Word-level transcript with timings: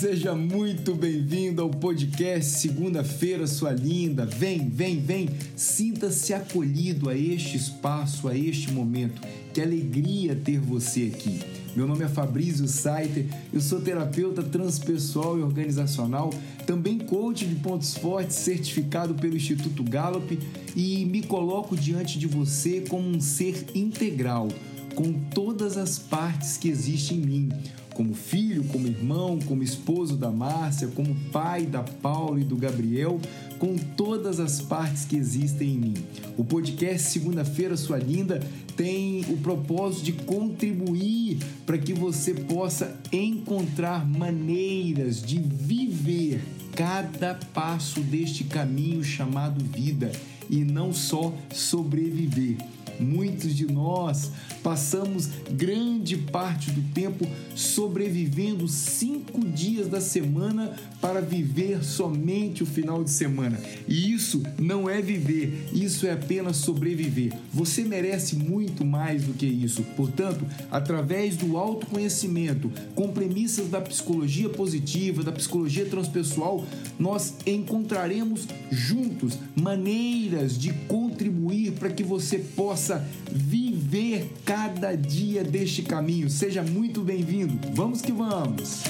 seja 0.00 0.34
muito 0.34 0.94
bem-vindo 0.94 1.60
ao 1.60 1.68
podcast 1.68 2.58
Segunda-feira, 2.58 3.46
sua 3.46 3.70
linda. 3.72 4.24
Vem, 4.24 4.66
vem, 4.66 4.98
vem. 4.98 5.28
Sinta-se 5.54 6.32
acolhido 6.32 7.10
a 7.10 7.14
este 7.14 7.58
espaço, 7.58 8.26
a 8.26 8.34
este 8.34 8.72
momento. 8.72 9.20
Que 9.52 9.60
alegria 9.60 10.34
ter 10.34 10.58
você 10.58 11.12
aqui. 11.14 11.40
Meu 11.76 11.86
nome 11.86 12.02
é 12.02 12.08
Fabrício 12.08 12.66
Saiter, 12.66 13.26
eu 13.52 13.60
sou 13.60 13.78
terapeuta 13.78 14.42
transpessoal 14.42 15.38
e 15.38 15.42
organizacional, 15.42 16.30
também 16.66 16.98
coach 16.98 17.44
de 17.44 17.56
pontos 17.56 17.94
fortes 17.94 18.36
certificado 18.36 19.14
pelo 19.14 19.36
Instituto 19.36 19.84
Gallup 19.84 20.38
e 20.74 21.04
me 21.04 21.22
coloco 21.22 21.76
diante 21.76 22.18
de 22.18 22.26
você 22.26 22.80
como 22.88 23.06
um 23.06 23.20
ser 23.20 23.66
integral, 23.74 24.48
com 24.94 25.12
todas 25.12 25.76
as 25.76 25.98
partes 25.98 26.56
que 26.56 26.70
existem 26.70 27.18
em 27.18 27.20
mim 27.20 27.48
como 27.94 28.14
filho, 28.14 28.64
como 28.64 28.86
irmão, 28.86 29.38
como 29.46 29.62
esposo 29.62 30.16
da 30.16 30.30
Márcia, 30.30 30.88
como 30.88 31.14
pai 31.32 31.66
da 31.66 31.82
Paula 31.82 32.40
e 32.40 32.44
do 32.44 32.56
Gabriel, 32.56 33.20
com 33.58 33.76
todas 33.76 34.40
as 34.40 34.60
partes 34.60 35.04
que 35.04 35.16
existem 35.16 35.74
em 35.74 35.78
mim. 35.78 35.94
O 36.36 36.44
podcast 36.44 37.08
Segunda-feira 37.08 37.76
Sua 37.76 37.98
Linda 37.98 38.40
tem 38.76 39.24
o 39.28 39.36
propósito 39.36 40.04
de 40.04 40.12
contribuir 40.12 41.38
para 41.66 41.76
que 41.76 41.92
você 41.92 42.32
possa 42.32 42.98
encontrar 43.12 44.08
maneiras 44.08 45.22
de 45.22 45.38
viver 45.38 46.40
cada 46.74 47.34
passo 47.52 48.00
deste 48.00 48.44
caminho 48.44 49.04
chamado 49.04 49.62
vida 49.62 50.10
e 50.48 50.64
não 50.64 50.92
só 50.92 51.32
sobreviver. 51.52 52.56
Muitos 53.00 53.56
de 53.56 53.66
nós 53.66 54.30
passamos 54.62 55.28
grande 55.50 56.16
parte 56.16 56.70
do 56.70 56.82
tempo 56.92 57.26
sobrevivendo 57.54 58.68
cinco 58.68 59.44
dias 59.46 59.88
da 59.88 60.00
semana 60.00 60.74
para 61.00 61.20
viver 61.20 61.82
somente 61.82 62.62
o 62.62 62.66
final 62.66 63.02
de 63.02 63.10
semana. 63.10 63.58
E 63.88 64.12
isso 64.12 64.42
não 64.58 64.88
é 64.88 65.00
viver, 65.00 65.68
isso 65.72 66.06
é 66.06 66.12
apenas 66.12 66.58
sobreviver. 66.58 67.32
Você 67.52 67.84
merece 67.84 68.36
muito 68.36 68.84
mais 68.84 69.24
do 69.24 69.32
que 69.32 69.46
isso. 69.46 69.82
Portanto, 69.96 70.44
através 70.70 71.36
do 71.36 71.56
autoconhecimento, 71.56 72.70
com 72.94 73.08
premissas 73.08 73.68
da 73.68 73.80
psicologia 73.80 74.48
positiva, 74.48 75.22
da 75.22 75.32
psicologia 75.32 75.86
transpessoal, 75.86 76.64
nós 76.98 77.34
encontraremos 77.46 78.46
juntos 78.70 79.38
maneiras 79.54 80.58
de 80.58 80.72
contribuir 80.86 81.72
para 81.72 81.90
que 81.90 82.02
você 82.02 82.38
possa 82.38 82.89
viver 83.30 84.32
cada 84.44 84.96
dia 84.96 85.44
deste 85.44 85.82
caminho. 85.82 86.30
Seja 86.30 86.62
muito 86.62 87.02
bem-vindo. 87.02 87.58
Vamos 87.74 88.00
que 88.00 88.12
vamos! 88.12 88.82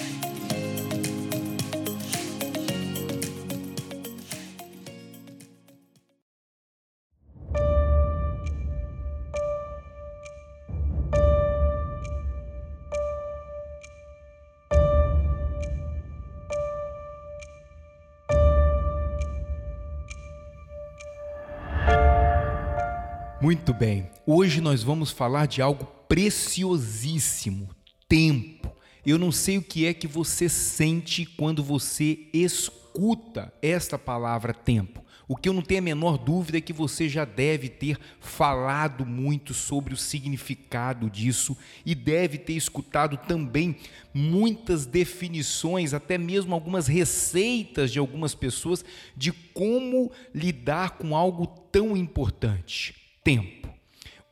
Muito 23.50 23.74
bem, 23.74 24.08
hoje 24.24 24.60
nós 24.60 24.80
vamos 24.80 25.10
falar 25.10 25.46
de 25.46 25.60
algo 25.60 25.84
preciosíssimo: 26.08 27.68
tempo. 28.08 28.70
Eu 29.04 29.18
não 29.18 29.32
sei 29.32 29.58
o 29.58 29.62
que 29.62 29.86
é 29.86 29.92
que 29.92 30.06
você 30.06 30.48
sente 30.48 31.26
quando 31.26 31.60
você 31.60 32.28
escuta 32.32 33.52
esta 33.60 33.98
palavra 33.98 34.54
tempo. 34.54 35.04
O 35.26 35.34
que 35.34 35.48
eu 35.48 35.52
não 35.52 35.62
tenho 35.62 35.80
a 35.80 35.82
menor 35.82 36.16
dúvida 36.16 36.58
é 36.58 36.60
que 36.60 36.72
você 36.72 37.08
já 37.08 37.24
deve 37.24 37.68
ter 37.68 37.98
falado 38.20 39.04
muito 39.04 39.52
sobre 39.52 39.94
o 39.94 39.96
significado 39.96 41.10
disso 41.10 41.58
e 41.84 41.92
deve 41.92 42.38
ter 42.38 42.52
escutado 42.52 43.16
também 43.16 43.74
muitas 44.14 44.86
definições, 44.86 45.92
até 45.92 46.16
mesmo 46.16 46.54
algumas 46.54 46.86
receitas 46.86 47.90
de 47.90 47.98
algumas 47.98 48.32
pessoas 48.32 48.84
de 49.16 49.32
como 49.32 50.12
lidar 50.32 50.90
com 50.90 51.16
algo 51.16 51.48
tão 51.48 51.96
importante 51.96 53.09
tempo. 53.22 53.68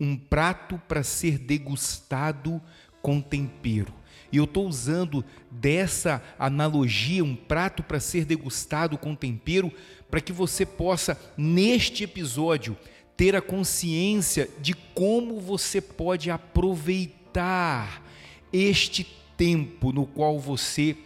Um 0.00 0.16
prato 0.16 0.80
para 0.86 1.02
ser 1.02 1.38
degustado 1.38 2.60
com 3.02 3.20
tempero. 3.20 3.92
E 4.30 4.36
eu 4.36 4.44
estou 4.44 4.66
usando 4.66 5.24
dessa 5.50 6.22
analogia, 6.38 7.24
um 7.24 7.34
prato 7.34 7.82
para 7.82 7.98
ser 7.98 8.24
degustado 8.24 8.98
com 8.98 9.14
tempero, 9.14 9.72
para 10.10 10.20
que 10.20 10.32
você 10.32 10.66
possa, 10.66 11.18
neste 11.36 12.04
episódio, 12.04 12.76
ter 13.16 13.34
a 13.34 13.40
consciência 13.40 14.48
de 14.60 14.74
como 14.94 15.40
você 15.40 15.80
pode 15.80 16.30
aproveitar 16.30 18.04
este 18.52 19.04
tempo 19.36 19.92
no 19.92 20.06
qual 20.06 20.38
você 20.38 20.96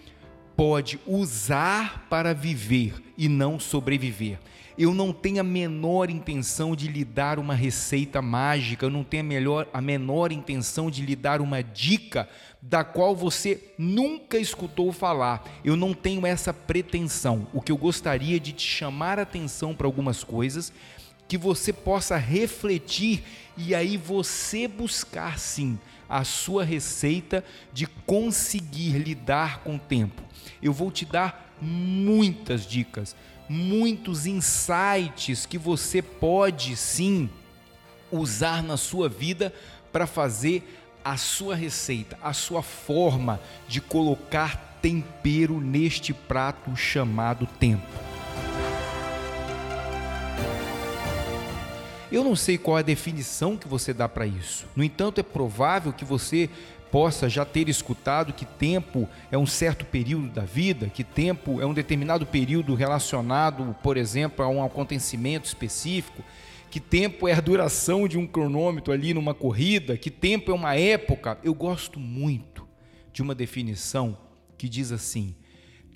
pode 0.57 0.99
usar 1.07 2.07
para 2.11 2.35
viver 2.35 2.95
e 3.17 3.29
não 3.29 3.59
sobreviver. 3.59 4.39
Eu 4.77 4.95
não 4.95 5.13
tenho 5.13 5.41
a 5.41 5.45
menor 5.45 6.11
intenção 6.11 6.75
de 6.75 6.89
lhe 6.89 7.05
dar 7.05 7.39
uma 7.39 7.55
receita 7.55 8.23
mágica, 8.23 8.87
eu 8.87 8.91
não 8.91 9.05
tenho 9.05 9.23
a, 9.23 9.27
melhor, 9.27 9.69
a 9.73 9.81
menor 9.81 10.33
intenção 10.33 10.91
de 10.91 11.05
lhe 11.05 11.15
dar 11.15 11.41
uma 11.41 11.63
dica 11.63 12.29
da 12.61 12.85
qual 12.85 13.15
você 13.15 13.73
nunca 13.77 14.39
escutou 14.39 14.93
falar. 14.93 15.45
Eu 15.65 15.77
não 15.77 15.93
tenho 15.93 16.27
essa 16.27 16.55
pretensão. 16.55 17.47
O 17.53 17.61
que 17.61 17.73
eu 17.73 17.77
gostaria 17.77 18.39
de 18.39 18.53
te 18.53 18.67
chamar 18.67 19.19
a 19.19 19.23
atenção 19.23 19.75
para 19.75 19.87
algumas 19.87 20.23
coisas 20.23 20.73
que 21.29 21.39
você 21.39 21.73
possa 21.73 22.17
refletir 22.17 23.25
e 23.57 23.75
aí 23.75 23.97
você 23.97 24.69
buscar 24.69 25.39
sim 25.39 25.79
a 26.09 26.25
sua 26.25 26.63
receita 26.63 27.43
de 27.73 27.87
conseguir 27.87 28.99
lidar 28.99 29.61
com 29.61 29.77
o 29.77 29.79
tempo. 29.79 30.23
Eu 30.63 30.73
vou 30.73 30.91
te 30.91 31.07
dar 31.07 31.57
muitas 31.61 32.67
dicas 32.67 33.17
muitos 33.53 34.25
insights 34.25 35.45
que 35.45 35.59
você 35.59 36.01
pode 36.01 36.75
sim 36.75 37.29
usar 38.11 38.63
na 38.63 38.79
sua 38.79 39.11
vida 39.11 39.53
para 39.93 40.07
fazer 40.07 40.81
a 41.05 41.19
sua 41.19 41.55
receita, 41.55 42.19
a 42.23 42.33
sua 42.33 42.63
forma 42.63 43.39
de 43.69 43.79
colocar 43.81 44.79
tempero 44.81 45.61
neste 45.61 46.15
prato 46.15 46.75
chamado 46.75 47.47
tempo. 47.61 47.87
Eu 52.11 52.25
não 52.25 52.35
sei 52.35 52.57
qual 52.57 52.79
é 52.79 52.81
a 52.81 52.85
definição 52.85 53.57
que 53.57 53.69
você 53.69 53.93
dá 53.93 54.09
para 54.09 54.27
isso. 54.27 54.67
No 54.75 54.83
entanto, 54.83 55.19
é 55.19 55.23
provável 55.23 55.93
que 55.93 56.05
você 56.05 56.49
possa 56.93 57.27
já 57.27 57.43
ter 57.43 57.71
escutado 57.71 58.35
que 58.35 58.45
tempo 58.45 59.09
é 59.31 59.39
um 59.39 59.47
certo 59.47 59.87
período 59.87 60.29
da 60.29 60.43
vida, 60.43 60.91
que 60.91 61.03
tempo 61.03 61.59
é 61.59 61.65
um 61.65 61.73
determinado 61.73 62.27
período 62.27 62.75
relacionado, 62.75 63.75
por 63.83 63.97
exemplo, 63.97 64.45
a 64.45 64.49
um 64.49 64.63
acontecimento 64.63 65.47
específico, 65.47 66.23
que 66.71 66.79
tempo 66.79 67.27
é 67.27 67.33
a 67.33 67.41
duração 67.41 68.07
de 68.07 68.19
um 68.19 68.27
cronômetro 68.27 68.93
ali 68.93 69.15
numa 69.15 69.33
corrida, 69.33 69.97
que 69.97 70.11
tempo 70.11 70.51
é 70.51 70.55
uma 70.55 70.77
época. 70.77 71.39
Eu 71.43 71.55
gosto 71.55 71.99
muito 71.99 72.69
de 73.11 73.23
uma 73.23 73.35
definição 73.35 74.19
que 74.59 74.69
diz 74.69 74.93
assim: 74.93 75.35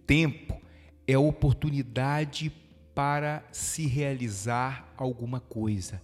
tempo 0.06 0.58
é 1.06 1.18
oportunidade 1.18 2.50
para 2.94 3.44
se 3.52 3.86
realizar 3.86 4.94
alguma 4.96 5.40
coisa. 5.40 6.00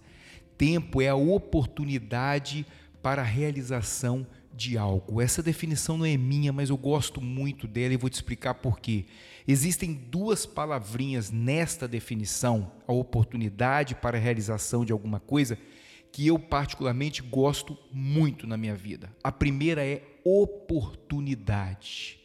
Tempo 0.55 1.01
é 1.01 1.09
a 1.09 1.15
oportunidade 1.15 2.63
para 3.01 3.23
a 3.23 3.25
realização 3.25 4.25
de 4.25 4.42
algo. 4.77 5.21
Essa 5.21 5.41
definição 5.43 5.97
não 5.97 6.05
é 6.05 6.15
minha, 6.15 6.53
mas 6.53 6.69
eu 6.69 6.77
gosto 6.77 7.21
muito 7.21 7.67
dela 7.67 7.93
e 7.93 7.97
vou 7.97 8.09
te 8.09 8.13
explicar 8.13 8.55
por 8.55 8.79
quê. 8.79 9.05
Existem 9.47 9.93
duas 9.93 10.45
palavrinhas 10.45 11.31
nesta 11.31 11.87
definição, 11.87 12.71
a 12.87 12.93
oportunidade 12.93 13.95
para 13.95 14.17
a 14.17 14.21
realização 14.21 14.85
de 14.85 14.91
alguma 14.91 15.19
coisa, 15.19 15.57
que 16.11 16.27
eu 16.27 16.37
particularmente 16.37 17.21
gosto 17.21 17.77
muito 17.91 18.45
na 18.45 18.55
minha 18.55 18.75
vida. 18.75 19.11
A 19.23 19.31
primeira 19.31 19.83
é 19.83 20.03
oportunidade. 20.23 22.19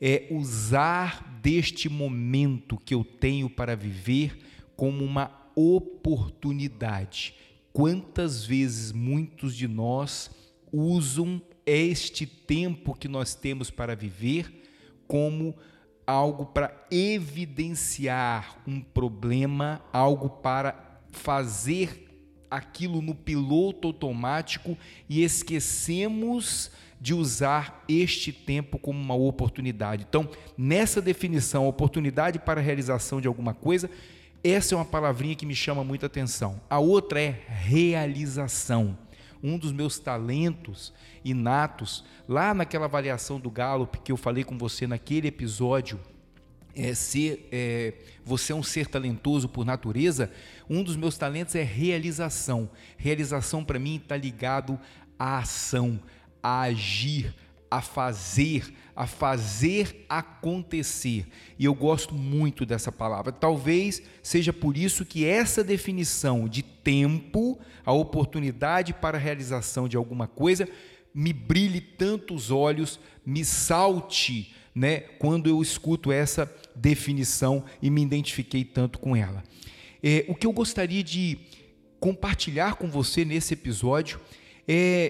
É 0.00 0.26
usar 0.30 1.40
deste 1.42 1.88
momento 1.88 2.76
que 2.76 2.94
eu 2.94 3.02
tenho 3.02 3.48
para 3.48 3.74
viver 3.74 4.38
como 4.76 5.04
uma 5.04 5.50
oportunidade. 5.56 7.34
Quantas 7.72 8.44
vezes 8.44 8.92
muitos 8.92 9.56
de 9.56 9.66
nós 9.66 10.30
usam 10.72 11.40
este 11.66 12.26
tempo 12.26 12.94
que 12.94 13.08
nós 13.08 13.34
temos 13.34 13.70
para 13.70 13.94
viver 13.94 14.62
como 15.06 15.54
algo 16.06 16.46
para 16.46 16.86
evidenciar 16.90 18.58
um 18.66 18.80
problema, 18.80 19.82
algo 19.92 20.28
para 20.28 21.00
fazer 21.10 22.04
aquilo 22.50 23.00
no 23.00 23.14
piloto 23.14 23.88
automático 23.88 24.76
e 25.08 25.22
esquecemos 25.22 26.70
de 27.00 27.12
usar 27.12 27.84
este 27.88 28.32
tempo 28.32 28.78
como 28.78 29.00
uma 29.00 29.14
oportunidade. 29.14 30.06
Então, 30.08 30.28
nessa 30.56 31.02
definição, 31.02 31.68
oportunidade 31.68 32.38
para 32.38 32.60
a 32.60 32.64
realização 32.64 33.20
de 33.20 33.28
alguma 33.28 33.52
coisa, 33.52 33.90
essa 34.42 34.74
é 34.74 34.76
uma 34.76 34.84
palavrinha 34.84 35.34
que 35.34 35.46
me 35.46 35.54
chama 35.54 35.82
muita 35.82 36.06
atenção. 36.06 36.60
A 36.68 36.78
outra 36.78 37.20
é 37.20 37.42
realização. 37.48 38.96
Um 39.44 39.58
dos 39.58 39.72
meus 39.72 39.98
talentos 39.98 40.94
inatos, 41.22 42.02
lá 42.26 42.54
naquela 42.54 42.86
avaliação 42.86 43.38
do 43.38 43.50
Gallup 43.50 43.98
que 43.98 44.10
eu 44.10 44.16
falei 44.16 44.42
com 44.42 44.56
você 44.56 44.86
naquele 44.86 45.28
episódio, 45.28 46.00
é 46.74 46.94
ser, 46.94 47.46
é, 47.52 47.92
você 48.24 48.52
é 48.52 48.56
um 48.56 48.62
ser 48.62 48.86
talentoso 48.86 49.46
por 49.46 49.64
natureza, 49.64 50.32
um 50.68 50.82
dos 50.82 50.96
meus 50.96 51.18
talentos 51.18 51.54
é 51.54 51.62
realização. 51.62 52.70
Realização 52.96 53.62
para 53.62 53.78
mim 53.78 53.96
está 53.96 54.16
ligado 54.16 54.80
à 55.18 55.38
ação, 55.38 56.00
a 56.42 56.62
agir, 56.62 57.34
a 57.74 57.80
fazer, 57.80 58.72
a 58.94 59.04
fazer 59.04 60.06
acontecer. 60.08 61.26
E 61.58 61.64
eu 61.64 61.74
gosto 61.74 62.14
muito 62.14 62.64
dessa 62.64 62.92
palavra. 62.92 63.32
Talvez 63.32 64.00
seja 64.22 64.52
por 64.52 64.76
isso 64.76 65.04
que 65.04 65.26
essa 65.26 65.64
definição 65.64 66.48
de 66.48 66.62
tempo, 66.62 67.58
a 67.84 67.92
oportunidade 67.92 68.94
para 68.94 69.18
a 69.18 69.20
realização 69.20 69.88
de 69.88 69.96
alguma 69.96 70.28
coisa, 70.28 70.68
me 71.12 71.32
brilhe 71.32 71.80
tanto 71.80 72.32
os 72.32 72.52
olhos, 72.52 73.00
me 73.26 73.44
salte, 73.44 74.54
né, 74.72 75.00
quando 75.18 75.48
eu 75.48 75.60
escuto 75.60 76.12
essa 76.12 76.48
definição 76.76 77.64
e 77.82 77.90
me 77.90 78.02
identifiquei 78.02 78.64
tanto 78.64 79.00
com 79.00 79.16
ela. 79.16 79.42
É, 80.00 80.24
o 80.28 80.34
que 80.36 80.46
eu 80.46 80.52
gostaria 80.52 81.02
de 81.02 81.40
compartilhar 81.98 82.76
com 82.76 82.88
você 82.88 83.24
nesse 83.24 83.54
episódio 83.54 84.20
é, 84.20 84.42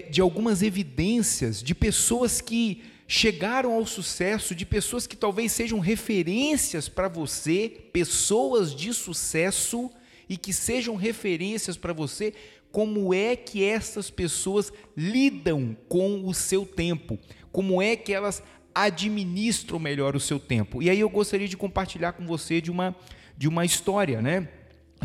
de 0.09 0.21
algumas 0.21 0.61
evidências 0.61 1.63
de 1.63 1.73
pessoas 1.73 2.41
que 2.41 2.83
chegaram 3.07 3.73
ao 3.73 3.85
sucesso, 3.85 4.55
de 4.55 4.65
pessoas 4.65 5.05
que 5.05 5.15
talvez 5.15 5.51
sejam 5.51 5.79
referências 5.79 6.89
para 6.89 7.07
você, 7.07 7.71
pessoas 7.93 8.75
de 8.75 8.93
sucesso 8.93 9.91
e 10.27 10.37
que 10.37 10.51
sejam 10.51 10.95
referências 10.95 11.77
para 11.77 11.93
você, 11.93 12.33
como 12.71 13.13
é 13.13 13.35
que 13.35 13.63
essas 13.63 14.09
pessoas 14.09 14.73
lidam 14.97 15.77
com 15.87 16.27
o 16.27 16.33
seu 16.33 16.65
tempo, 16.65 17.17
como 17.51 17.81
é 17.81 17.95
que 17.95 18.11
elas 18.11 18.43
administram 18.73 19.79
melhor 19.79 20.15
o 20.15 20.19
seu 20.19 20.37
tempo. 20.37 20.83
E 20.83 20.89
aí 20.89 20.99
eu 20.99 21.09
gostaria 21.09 21.47
de 21.47 21.55
compartilhar 21.55 22.11
com 22.13 22.25
você 22.25 22.59
de 22.59 22.69
uma, 22.69 22.93
de 23.37 23.47
uma 23.47 23.63
história, 23.63 24.21
né? 24.21 24.49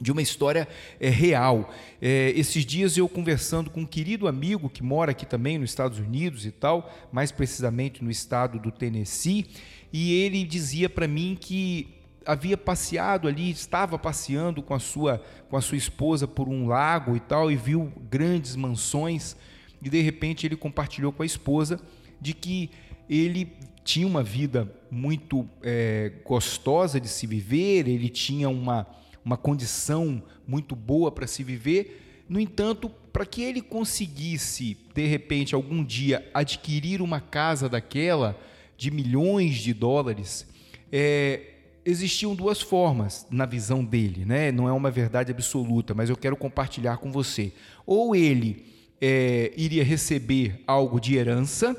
De 0.00 0.12
uma 0.12 0.22
história 0.22 0.68
é, 0.98 1.08
real. 1.08 1.72
É, 2.00 2.32
esses 2.36 2.64
dias 2.64 2.96
eu 2.96 3.08
conversando 3.08 3.70
com 3.70 3.80
um 3.80 3.86
querido 3.86 4.28
amigo 4.28 4.68
que 4.68 4.82
mora 4.82 5.10
aqui 5.10 5.26
também 5.26 5.58
nos 5.58 5.70
Estados 5.70 5.98
Unidos 5.98 6.46
e 6.46 6.50
tal, 6.50 6.92
mais 7.12 7.32
precisamente 7.32 8.02
no 8.02 8.10
estado 8.10 8.58
do 8.58 8.70
Tennessee, 8.70 9.46
e 9.92 10.12
ele 10.22 10.44
dizia 10.44 10.88
para 10.88 11.08
mim 11.08 11.36
que 11.38 11.88
havia 12.24 12.56
passeado 12.56 13.26
ali, 13.26 13.50
estava 13.50 13.98
passeando 13.98 14.62
com 14.62 14.74
a 14.74 14.78
sua 14.78 15.22
com 15.48 15.56
a 15.56 15.60
sua 15.60 15.78
esposa 15.78 16.28
por 16.28 16.48
um 16.48 16.66
lago 16.66 17.16
e 17.16 17.20
tal 17.20 17.50
e 17.50 17.56
viu 17.56 17.92
grandes 18.10 18.54
mansões 18.54 19.36
e 19.82 19.88
de 19.88 20.00
repente 20.00 20.46
ele 20.46 20.54
compartilhou 20.54 21.12
com 21.12 21.22
a 21.22 21.26
esposa 21.26 21.80
de 22.20 22.34
que 22.34 22.70
ele 23.08 23.52
tinha 23.82 24.06
uma 24.06 24.22
vida 24.22 24.70
muito 24.90 25.48
é, 25.62 26.12
gostosa 26.24 27.00
de 27.00 27.08
se 27.08 27.26
viver, 27.26 27.88
ele 27.88 28.08
tinha 28.08 28.48
uma 28.48 28.86
uma 29.24 29.36
condição 29.36 30.22
muito 30.46 30.74
boa 30.74 31.10
para 31.10 31.26
se 31.26 31.42
viver. 31.42 32.24
No 32.28 32.38
entanto, 32.38 32.88
para 33.12 33.26
que 33.26 33.42
ele 33.42 33.60
conseguisse, 33.60 34.76
de 34.94 35.06
repente, 35.06 35.54
algum 35.54 35.84
dia 35.84 36.28
adquirir 36.32 37.02
uma 37.02 37.20
casa 37.20 37.68
daquela 37.68 38.38
de 38.76 38.90
milhões 38.90 39.56
de 39.56 39.74
dólares, 39.74 40.46
é, 40.92 41.54
existiam 41.84 42.34
duas 42.34 42.60
formas 42.60 43.26
na 43.30 43.46
visão 43.46 43.84
dele, 43.84 44.24
né? 44.24 44.52
Não 44.52 44.68
é 44.68 44.72
uma 44.72 44.90
verdade 44.90 45.30
absoluta, 45.30 45.94
mas 45.94 46.08
eu 46.08 46.16
quero 46.16 46.36
compartilhar 46.36 46.98
com 46.98 47.10
você. 47.10 47.52
Ou 47.84 48.14
ele 48.14 48.64
é, 49.00 49.52
iria 49.56 49.82
receber 49.82 50.62
algo 50.66 51.00
de 51.00 51.16
herança, 51.16 51.76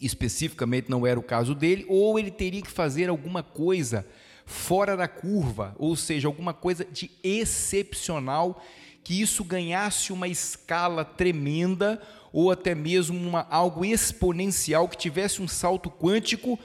especificamente 0.00 0.90
não 0.90 1.06
era 1.06 1.18
o 1.18 1.22
caso 1.22 1.54
dele, 1.54 1.84
ou 1.88 2.18
ele 2.18 2.30
teria 2.30 2.62
que 2.62 2.70
fazer 2.70 3.08
alguma 3.08 3.42
coisa 3.42 4.06
fora 4.50 4.96
da 4.96 5.06
curva, 5.06 5.76
ou 5.78 5.94
seja, 5.94 6.26
alguma 6.26 6.52
coisa 6.52 6.84
de 6.84 7.08
excepcional, 7.22 8.60
que 9.04 9.20
isso 9.20 9.44
ganhasse 9.44 10.12
uma 10.12 10.26
escala 10.26 11.04
tremenda 11.04 12.02
ou 12.32 12.50
até 12.50 12.74
mesmo 12.74 13.16
uma, 13.16 13.46
algo 13.48 13.84
exponencial, 13.84 14.88
que 14.88 14.96
tivesse 14.96 15.40
um 15.40 15.46
salto 15.46 15.88
quântico, 15.88 16.58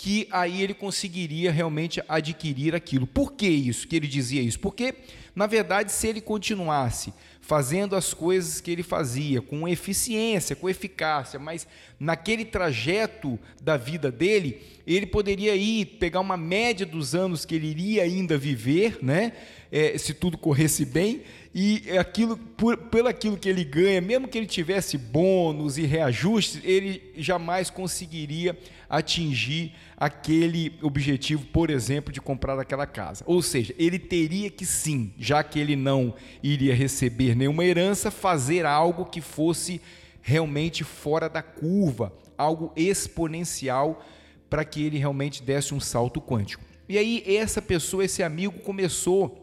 que 0.00 0.26
aí 0.30 0.62
ele 0.62 0.72
conseguiria 0.72 1.52
realmente 1.52 2.02
adquirir 2.08 2.74
aquilo. 2.74 3.06
Por 3.06 3.34
que 3.34 3.46
isso? 3.46 3.86
Que 3.86 3.96
ele 3.96 4.06
dizia 4.06 4.40
isso? 4.40 4.58
Porque, 4.58 4.94
na 5.36 5.46
verdade, 5.46 5.92
se 5.92 6.08
ele 6.08 6.22
continuasse 6.22 7.12
fazendo 7.42 7.94
as 7.94 8.14
coisas 8.14 8.62
que 8.62 8.70
ele 8.70 8.82
fazia 8.82 9.42
com 9.42 9.68
eficiência, 9.68 10.56
com 10.56 10.70
eficácia, 10.70 11.38
mas 11.38 11.66
naquele 11.98 12.46
trajeto 12.46 13.38
da 13.60 13.76
vida 13.76 14.10
dele, 14.10 14.62
ele 14.86 15.04
poderia 15.04 15.54
ir 15.54 15.84
pegar 15.84 16.20
uma 16.20 16.36
média 16.36 16.86
dos 16.86 17.14
anos 17.14 17.44
que 17.44 17.54
ele 17.54 17.66
iria 17.66 18.02
ainda 18.02 18.38
viver, 18.38 19.00
né? 19.02 19.32
É, 19.72 19.96
se 19.96 20.12
tudo 20.12 20.36
corresse 20.36 20.84
bem, 20.84 21.22
e 21.54 21.82
aquilo, 21.98 22.36
por, 22.36 22.76
pelo 22.76 23.08
aquilo 23.08 23.36
que 23.36 23.48
ele 23.48 23.64
ganha, 23.64 24.00
mesmo 24.00 24.28
que 24.28 24.38
ele 24.38 24.46
tivesse 24.46 24.96
bônus 24.96 25.78
e 25.78 25.82
reajustes, 25.82 26.60
ele 26.64 27.12
jamais 27.16 27.70
conseguiria 27.70 28.56
atingir 28.88 29.72
aquele 29.96 30.76
objetivo, 30.82 31.44
por 31.46 31.70
exemplo, 31.70 32.12
de 32.12 32.20
comprar 32.20 32.58
aquela 32.58 32.86
casa. 32.86 33.24
Ou 33.26 33.42
seja, 33.42 33.74
ele 33.78 33.98
teria 33.98 34.50
que 34.50 34.64
sim, 34.64 35.12
já 35.18 35.42
que 35.42 35.58
ele 35.58 35.74
não 35.74 36.14
iria 36.42 36.74
receber 36.74 37.34
nenhuma 37.34 37.64
herança, 37.64 38.10
fazer 38.10 38.64
algo 38.64 39.04
que 39.04 39.20
fosse 39.20 39.80
realmente 40.22 40.84
fora 40.84 41.28
da 41.28 41.42
curva, 41.42 42.12
algo 42.36 42.72
exponencial 42.76 44.04
para 44.48 44.64
que 44.64 44.84
ele 44.84 44.98
realmente 44.98 45.42
desse 45.42 45.74
um 45.74 45.80
salto 45.80 46.20
quântico. 46.20 46.64
E 46.88 46.98
aí 46.98 47.22
essa 47.26 47.62
pessoa, 47.62 48.04
esse 48.04 48.22
amigo 48.22 48.58
começou 48.60 49.39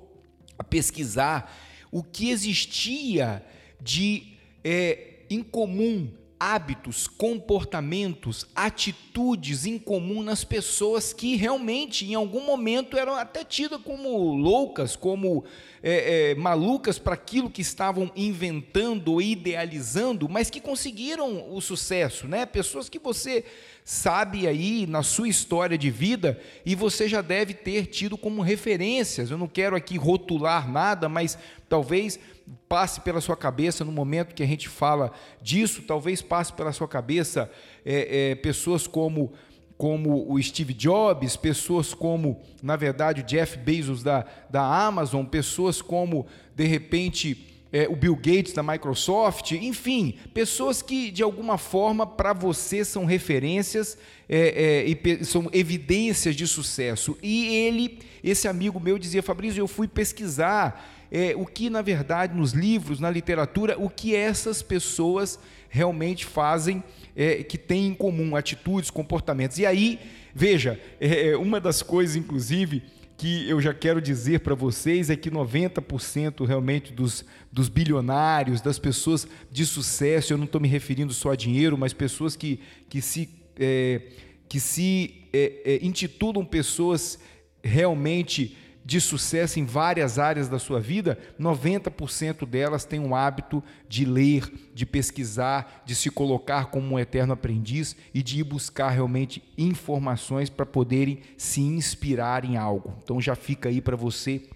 a 0.57 0.63
pesquisar 0.63 1.53
o 1.91 2.03
que 2.03 2.29
existia 2.29 3.43
de 3.81 4.33
é, 4.63 5.19
incomum 5.29 6.11
hábitos, 6.39 7.07
comportamentos, 7.07 8.45
atitudes 8.55 9.65
em 9.65 9.79
comum 9.79 10.21
nas 10.21 10.43
pessoas 10.43 11.11
que 11.11 11.35
realmente 11.35 12.05
em 12.05 12.13
algum 12.13 12.45
momento 12.45 12.97
eram 12.97 13.15
até 13.15 13.43
tidas 13.43 13.81
como 13.81 14.35
loucas, 14.35 14.95
como 14.95 15.43
é, 15.81 16.31
é, 16.31 16.35
malucas 16.35 16.99
para 16.99 17.15
aquilo 17.15 17.49
que 17.49 17.61
estavam 17.61 18.11
inventando 18.15 19.13
ou 19.13 19.21
idealizando, 19.21 20.29
mas 20.29 20.49
que 20.49 20.61
conseguiram 20.61 21.53
o 21.53 21.59
sucesso, 21.59 22.27
né? 22.27 22.45
Pessoas 22.45 22.87
que 22.89 22.99
você 22.99 23.43
sabe 23.83 24.47
aí 24.47 24.85
na 24.85 25.01
sua 25.01 25.29
história 25.29 25.77
de 25.77 25.89
vida 25.89 26.39
e 26.65 26.75
você 26.75 27.07
já 27.07 27.21
deve 27.21 27.53
ter 27.53 27.87
tido 27.87 28.17
como 28.17 28.41
referências. 28.41 29.31
Eu 29.31 29.37
não 29.37 29.47
quero 29.47 29.75
aqui 29.75 29.97
rotular 29.97 30.69
nada, 30.69 31.07
mas 31.07 31.37
talvez 31.69 32.19
passe 32.67 33.01
pela 33.01 33.21
sua 33.21 33.35
cabeça 33.35 33.83
no 33.83 33.91
momento 33.91 34.33
que 34.33 34.43
a 34.43 34.47
gente 34.47 34.69
fala 34.69 35.11
disso, 35.41 35.83
talvez 35.83 36.21
passe 36.21 36.53
pela 36.53 36.71
sua 36.71 36.87
cabeça 36.87 37.51
é, 37.85 38.31
é, 38.31 38.35
pessoas 38.35 38.87
como 38.87 39.33
como 39.77 40.25
o 40.33 40.41
Steve 40.41 40.73
Jobs, 40.73 41.37
pessoas 41.37 41.93
como, 41.93 42.41
na 42.63 42.75
verdade, 42.75 43.21
o 43.21 43.23
Jeff 43.23 43.59
Bezos 43.59 44.01
da, 44.01 44.25
da 44.49 44.63
Amazon, 44.63 45.23
pessoas 45.23 45.83
como, 45.83 46.25
de 46.55 46.65
repente, 46.65 47.47
é, 47.71 47.87
o 47.87 47.95
Bill 47.95 48.15
Gates 48.15 48.53
da 48.53 48.63
Microsoft, 48.63 49.51
enfim, 49.51 50.17
pessoas 50.33 50.81
que 50.81 51.11
de 51.11 51.21
alguma 51.21 51.59
forma 51.59 52.07
para 52.07 52.33
você 52.33 52.83
são 52.83 53.05
referências 53.05 53.97
é, 54.27 54.83
é, 54.85 55.19
e 55.19 55.23
são 55.23 55.49
evidências 55.53 56.35
de 56.35 56.47
sucesso. 56.47 57.15
E 57.21 57.55
ele, 57.55 57.99
esse 58.23 58.47
amigo 58.47 58.79
meu, 58.79 58.97
dizia: 58.97 59.21
Fabrício, 59.21 59.61
eu 59.61 59.67
fui 59.67 59.87
pesquisar 59.87 60.96
é, 61.11 61.33
o 61.35 61.45
que, 61.45 61.69
na 61.69 61.81
verdade, 61.81 62.35
nos 62.35 62.51
livros, 62.51 62.99
na 62.99 63.09
literatura, 63.09 63.77
o 63.77 63.89
que 63.89 64.15
essas 64.15 64.61
pessoas 64.61 65.39
realmente 65.69 66.25
fazem, 66.25 66.83
é, 67.15 67.43
que 67.43 67.57
têm 67.57 67.87
em 67.87 67.93
comum 67.93 68.35
atitudes, 68.35 68.89
comportamentos. 68.89 69.57
E 69.57 69.65
aí, 69.65 69.99
veja, 70.33 70.79
é, 70.99 71.29
é 71.29 71.37
uma 71.37 71.59
das 71.59 71.81
coisas, 71.81 72.15
inclusive, 72.15 72.83
que 73.17 73.49
eu 73.49 73.59
já 73.59 73.73
quero 73.73 73.99
dizer 73.99 74.41
para 74.41 74.53
vocês 74.53 75.09
é 75.09 75.15
que 75.15 75.31
90% 75.31 76.45
realmente 76.45 76.93
dos, 76.93 77.25
dos 77.51 77.67
bilionários, 77.67 78.61
das 78.61 78.77
pessoas 78.77 79.27
de 79.51 79.65
sucesso, 79.65 80.31
eu 80.31 80.37
não 80.37 80.45
estou 80.45 80.61
me 80.61 80.67
referindo 80.67 81.11
só 81.11 81.31
a 81.31 81.35
dinheiro, 81.35 81.75
mas 81.75 81.93
pessoas 81.93 82.35
que, 82.35 82.59
que 82.87 83.01
se, 83.01 83.27
é, 83.59 84.01
que 84.47 84.59
se 84.59 85.27
é, 85.33 85.61
é, 85.65 85.79
intitulam 85.85 86.45
pessoas 86.45 87.19
realmente 87.63 88.55
de 88.87 89.01
sucesso 89.01 89.59
em 89.59 89.65
várias 89.65 90.17
áreas 90.17 90.47
da 90.47 90.57
sua 90.57 90.79
vida, 90.79 91.19
90% 91.37 92.45
delas 92.45 92.85
têm 92.85 93.01
o 93.01 93.13
hábito 93.13 93.61
de 93.89 94.05
ler, 94.05 94.49
de 94.73 94.85
pesquisar, 94.85 95.83
de 95.85 95.93
se 95.93 96.09
colocar 96.09 96.67
como 96.67 96.95
um 96.95 96.97
eterno 96.97 97.33
aprendiz 97.33 97.97
e 98.13 98.23
de 98.23 98.39
ir 98.39 98.45
buscar 98.45 98.87
realmente 98.87 99.43
informações 99.57 100.49
para 100.49 100.65
poderem 100.65 101.19
se 101.35 101.59
inspirar 101.59 102.45
em 102.45 102.55
algo. 102.55 102.93
Então 103.03 103.19
já 103.19 103.35
fica 103.35 103.67
aí 103.67 103.81
para 103.81 103.97
você 103.97 104.47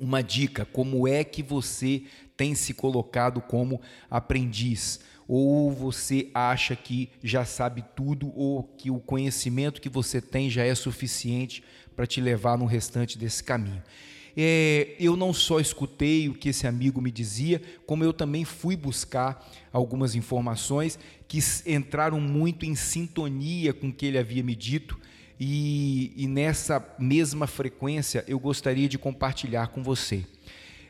uma 0.00 0.22
dica: 0.22 0.64
como 0.64 1.06
é 1.06 1.22
que 1.22 1.42
você 1.42 2.04
tem 2.38 2.54
se 2.54 2.72
colocado 2.72 3.38
como 3.42 3.82
aprendiz? 4.10 5.00
Ou 5.30 5.70
você 5.70 6.30
acha 6.32 6.74
que 6.74 7.10
já 7.22 7.44
sabe 7.44 7.84
tudo, 7.94 8.32
ou 8.34 8.62
que 8.62 8.90
o 8.90 8.98
conhecimento 8.98 9.78
que 9.78 9.90
você 9.90 10.22
tem 10.22 10.48
já 10.48 10.64
é 10.64 10.74
suficiente 10.74 11.62
para 11.98 12.06
te 12.06 12.20
levar 12.20 12.56
no 12.56 12.64
restante 12.64 13.18
desse 13.18 13.42
caminho? 13.42 13.82
É, 14.36 14.94
eu 15.00 15.16
não 15.16 15.34
só 15.34 15.58
escutei 15.58 16.28
o 16.28 16.32
que 16.32 16.50
esse 16.50 16.64
amigo 16.64 17.00
me 17.00 17.10
dizia, 17.10 17.60
como 17.84 18.04
eu 18.04 18.12
também 18.12 18.44
fui 18.44 18.76
buscar 18.76 19.44
algumas 19.72 20.14
informações 20.14 20.96
que 21.26 21.40
entraram 21.66 22.20
muito 22.20 22.64
em 22.64 22.76
sintonia 22.76 23.72
com 23.72 23.88
o 23.88 23.92
que 23.92 24.06
ele 24.06 24.16
havia 24.16 24.44
me 24.44 24.54
dito. 24.54 24.96
E, 25.40 26.12
e 26.16 26.28
nessa 26.28 26.86
mesma 27.00 27.48
frequência 27.48 28.24
eu 28.28 28.38
gostaria 28.38 28.88
de 28.88 28.96
compartilhar 28.96 29.66
com 29.66 29.82
você. 29.82 30.24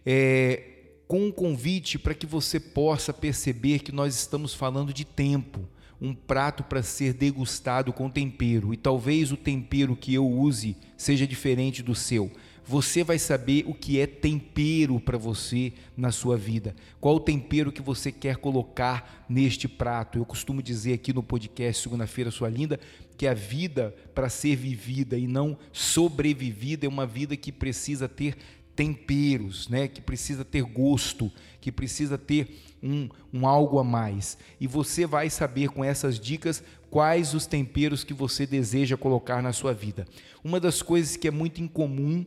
É, 0.05 0.63
com 1.07 1.25
um 1.25 1.33
convite 1.33 1.99
para 1.99 2.13
que 2.13 2.27
você 2.27 2.61
possa 2.61 3.15
perceber 3.15 3.79
que 3.79 3.93
nós 3.93 4.15
estamos 4.15 4.53
falando 4.53 4.93
de 4.93 5.07
tempo, 5.07 5.67
um 6.01 6.15
prato 6.15 6.63
para 6.63 6.83
ser 6.83 7.13
degustado 7.13 7.93
com 7.93 8.09
tempero, 8.11 8.73
e 8.73 8.77
talvez 8.77 9.33
o 9.33 9.37
tempero 9.37 9.97
que 9.97 10.15
eu 10.15 10.29
use 10.29 10.77
seja 10.97 11.27
diferente 11.27 11.83
do 11.83 11.95
seu. 11.95 12.31
Você 12.65 13.03
vai 13.03 13.19
saber 13.19 13.65
o 13.67 13.73
que 13.73 13.99
é 13.99 14.07
tempero 14.07 15.01
para 15.01 15.17
você 15.17 15.73
na 15.97 16.13
sua 16.13 16.37
vida. 16.37 16.77
Qual 17.01 17.17
o 17.17 17.21
tempero 17.21 17.73
que 17.73 17.81
você 17.81 18.13
quer 18.13 18.37
colocar 18.37 19.25
neste 19.27 19.67
prato? 19.67 20.19
Eu 20.19 20.27
costumo 20.27 20.63
dizer 20.63 20.93
aqui 20.93 21.11
no 21.11 21.23
podcast 21.23 21.83
Segunda-feira, 21.83 22.31
sua 22.31 22.51
linda, 22.51 22.79
que 23.17 23.27
a 23.27 23.33
vida 23.33 23.95
para 24.15 24.29
ser 24.29 24.55
vivida 24.55 25.17
e 25.17 25.27
não 25.27 25.59
sobrevivida 25.73 26.85
é 26.85 26.89
uma 26.91 27.07
vida 27.07 27.39
que 27.39 27.51
precisa 27.51 28.07
ter 28.07 28.37
temperos, 28.79 29.69
né? 29.69 29.89
que 29.89 30.01
precisa 30.01 30.45
ter 30.45 30.63
gosto, 30.63 31.33
que 31.61 31.73
precisa 31.73 32.17
ter 32.17 32.63
um, 32.81 33.09
um 33.33 33.45
algo 33.45 33.81
a 33.81 33.83
mais. 33.83 34.39
E 34.61 34.69
você 34.69 35.05
vai 35.05 35.29
saber 35.29 35.69
com 35.71 35.85
essas 35.85 36.17
dicas 36.17 36.63
quais 36.89 37.35
os 37.35 37.45
temperos 37.45 38.05
que 38.05 38.15
você 38.15 38.47
deseja 38.47 38.97
colocar 38.97 39.43
na 39.43 39.53
sua 39.53 39.75
vida. 39.75 40.07
Uma 40.45 40.61
das 40.61 40.81
coisas 40.81 41.17
que 41.17 41.27
é 41.27 41.31
muito 41.33 41.61
incomum 41.61 42.25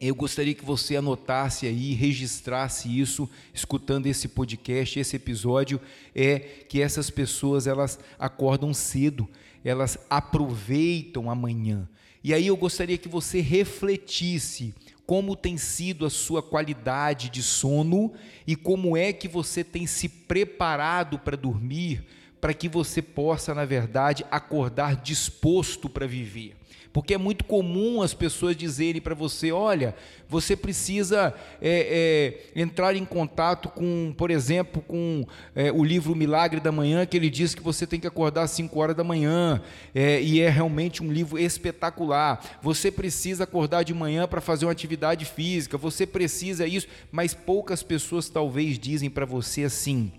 eu 0.00 0.16
gostaria 0.16 0.54
que 0.54 0.64
você 0.64 0.96
anotasse 0.96 1.64
aí, 1.64 1.94
registrasse 1.94 2.88
isso, 2.88 3.28
escutando 3.54 4.06
esse 4.06 4.26
podcast, 4.26 4.98
esse 4.98 5.14
episódio, 5.14 5.80
é 6.12 6.40
que 6.40 6.82
essas 6.82 7.08
pessoas 7.08 7.68
elas 7.68 8.00
acordam 8.18 8.74
cedo, 8.74 9.28
elas 9.64 9.96
aproveitam 10.10 11.30
amanhã. 11.30 11.88
E 12.24 12.34
aí 12.34 12.48
eu 12.48 12.56
gostaria 12.56 12.98
que 12.98 13.08
você 13.08 13.40
refletisse 13.40 14.74
como 15.12 15.36
tem 15.36 15.58
sido 15.58 16.06
a 16.06 16.10
sua 16.10 16.42
qualidade 16.42 17.28
de 17.28 17.42
sono 17.42 18.14
e 18.46 18.56
como 18.56 18.96
é 18.96 19.12
que 19.12 19.28
você 19.28 19.62
tem 19.62 19.86
se 19.86 20.08
preparado 20.08 21.18
para 21.18 21.36
dormir, 21.36 22.02
para 22.40 22.54
que 22.54 22.66
você 22.66 23.02
possa, 23.02 23.54
na 23.54 23.66
verdade, 23.66 24.24
acordar 24.30 24.96
disposto 24.96 25.86
para 25.90 26.06
viver. 26.06 26.56
Porque 26.92 27.14
é 27.14 27.18
muito 27.18 27.44
comum 27.44 28.02
as 28.02 28.12
pessoas 28.12 28.54
dizerem 28.54 29.00
para 29.00 29.14
você: 29.14 29.50
olha, 29.50 29.94
você 30.28 30.54
precisa 30.54 31.34
é, 31.60 32.44
é, 32.54 32.60
entrar 32.60 32.94
em 32.94 33.04
contato 33.04 33.70
com, 33.70 34.14
por 34.16 34.30
exemplo, 34.30 34.82
com 34.82 35.24
é, 35.54 35.72
o 35.72 35.82
livro 35.82 36.14
Milagre 36.14 36.60
da 36.60 36.70
Manhã, 36.70 37.06
que 37.06 37.16
ele 37.16 37.30
diz 37.30 37.54
que 37.54 37.62
você 37.62 37.86
tem 37.86 37.98
que 37.98 38.06
acordar 38.06 38.42
às 38.42 38.50
5 38.50 38.78
horas 38.78 38.94
da 38.94 39.02
manhã, 39.02 39.62
e 39.94 40.40
é 40.40 40.50
realmente 40.50 41.02
um 41.02 41.10
livro 41.10 41.38
espetacular. 41.38 42.58
Você 42.62 42.90
precisa 42.90 43.44
acordar 43.44 43.84
de 43.84 43.94
manhã 43.94 44.28
para 44.28 44.40
fazer 44.40 44.66
uma 44.66 44.72
atividade 44.72 45.24
física, 45.24 45.78
você 45.78 46.06
precisa 46.06 46.66
isso, 46.66 46.86
mas 47.10 47.32
poucas 47.32 47.82
pessoas 47.82 48.28
talvez 48.28 48.78
dizem 48.78 49.08
para 49.08 49.24
você 49.24 49.64
assim: 49.64 50.12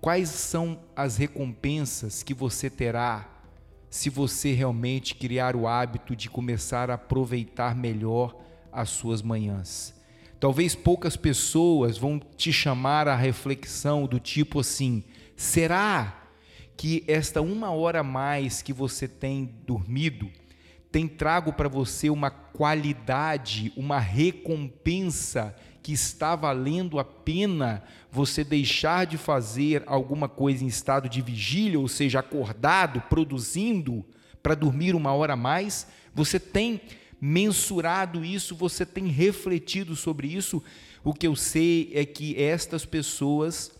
quais 0.00 0.28
são 0.30 0.80
as 0.96 1.16
recompensas 1.16 2.22
que 2.22 2.34
você 2.34 2.68
terá? 2.68 3.37
Se 3.90 4.10
você 4.10 4.52
realmente 4.52 5.14
criar 5.14 5.56
o 5.56 5.66
hábito 5.66 6.14
de 6.14 6.28
começar 6.28 6.90
a 6.90 6.94
aproveitar 6.94 7.74
melhor 7.74 8.36
as 8.72 8.90
suas 8.90 9.22
manhãs. 9.22 9.94
Talvez 10.38 10.74
poucas 10.74 11.16
pessoas 11.16 11.98
vão 11.98 12.20
te 12.36 12.52
chamar 12.52 13.08
à 13.08 13.16
reflexão 13.16 14.06
do 14.06 14.20
tipo 14.20 14.60
assim: 14.60 15.02
será 15.36 16.28
que 16.76 17.02
esta 17.08 17.40
uma 17.40 17.70
hora 17.70 18.00
a 18.00 18.04
mais 18.04 18.62
que 18.62 18.72
você 18.72 19.08
tem 19.08 19.54
dormido 19.66 20.30
tem 20.90 21.06
trago 21.06 21.52
para 21.52 21.68
você 21.68 22.08
uma 22.08 22.30
qualidade, 22.30 23.72
uma 23.76 23.98
recompensa 23.98 25.54
que 25.88 25.94
está 25.94 26.36
valendo 26.36 26.98
a 26.98 27.04
pena 27.04 27.82
você 28.12 28.44
deixar 28.44 29.06
de 29.06 29.16
fazer 29.16 29.82
alguma 29.86 30.28
coisa 30.28 30.62
em 30.62 30.66
estado 30.66 31.08
de 31.08 31.22
vigília, 31.22 31.80
ou 31.80 31.88
seja, 31.88 32.18
acordado, 32.18 33.00
produzindo, 33.08 34.04
para 34.42 34.54
dormir 34.54 34.94
uma 34.94 35.14
hora 35.14 35.32
a 35.32 35.36
mais? 35.36 35.86
Você 36.14 36.38
tem 36.38 36.82
mensurado 37.18 38.22
isso, 38.22 38.54
você 38.54 38.84
tem 38.84 39.06
refletido 39.06 39.96
sobre 39.96 40.28
isso? 40.28 40.62
O 41.02 41.14
que 41.14 41.26
eu 41.26 41.34
sei 41.34 41.90
é 41.94 42.04
que 42.04 42.38
estas 42.38 42.84
pessoas, 42.84 43.72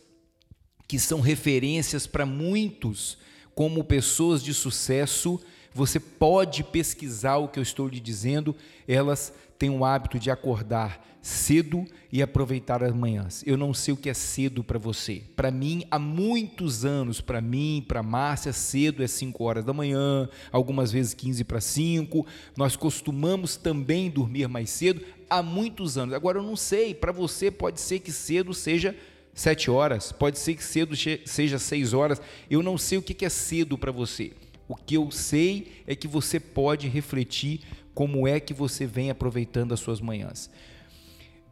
que 0.89 0.99
são 0.99 1.21
referências 1.21 2.07
para 2.07 2.25
muitos 2.25 3.19
como 3.55 3.85
pessoas 3.85 4.43
de 4.43 4.55
sucesso, 4.55 5.39
você 5.75 6.01
pode 6.01 6.65
pesquisar 6.65 7.37
o 7.37 7.49
que 7.49 7.59
eu 7.59 7.63
estou 7.63 7.89
lhe 7.89 8.01
dizendo, 8.01 8.55
elas 8.87 9.33
têm 9.59 9.71
o 9.71 9.85
hábito 9.85 10.19
de 10.19 10.31
acordar 10.31 11.07
cedo 11.21 11.85
e 12.11 12.23
aproveitar 12.23 12.83
as 12.83 12.93
manhãs. 12.95 13.43
Eu 13.47 13.57
não 13.57 13.75
sei 13.75 13.93
o 13.93 13.97
que 13.97 14.09
é 14.09 14.15
cedo 14.15 14.65
para 14.65 14.79
você. 14.79 15.23
Para 15.37 15.51
mim, 15.51 15.85
há 15.91 15.99
muitos 15.99 16.85
anos, 16.85 17.21
para 17.21 17.41
mim, 17.41 17.85
para 17.87 18.03
Márcia, 18.03 18.53
cedo 18.53 19.03
é 19.03 19.07
5 19.07 19.45
horas 19.45 19.65
da 19.65 19.73
manhã, 19.73 20.29
algumas 20.51 20.91
vezes 20.91 21.13
15 21.15 21.45
para 21.45 21.61
5. 21.61 22.27
Nós 22.57 22.77
costumamos 22.77 23.57
também 23.57 24.11
dormir 24.11 24.49
mais 24.49 24.71
cedo 24.71 25.05
há 25.29 25.43
muitos 25.43 25.99
anos. 25.99 26.15
Agora 26.15 26.39
eu 26.39 26.43
não 26.43 26.57
sei, 26.57 26.95
para 26.95 27.13
você 27.13 27.51
pode 27.51 27.81
ser 27.81 27.99
que 27.99 28.13
cedo 28.13 28.55
seja 28.55 28.97
sete 29.35 29.71
horas, 29.71 30.11
pode 30.11 30.37
ser 30.37 30.57
que 30.57 30.65
cedo 30.65 30.95
seja 31.25 31.59
seis 31.59 31.93
horas. 31.93 32.21
Eu 32.51 32.63
não 32.63 32.77
sei 32.77 32.99
o 32.99 33.03
que 33.03 33.25
é 33.25 33.29
cedo 33.29 33.79
para 33.79 33.93
você. 33.93 34.33
O 34.69 34.77
que 34.77 34.97
eu 34.97 35.11
sei 35.11 35.83
é 35.87 35.97
que 35.97 36.07
você 36.07 36.39
pode 36.39 36.87
refletir 36.89 37.63
como 37.95 38.29
é 38.29 38.39
que 38.39 38.53
você 38.53 38.87
vem 38.87 39.11
aproveitando 39.11 39.73
as 39.73 39.81
suas 39.81 40.01
manhãs. 40.01 40.51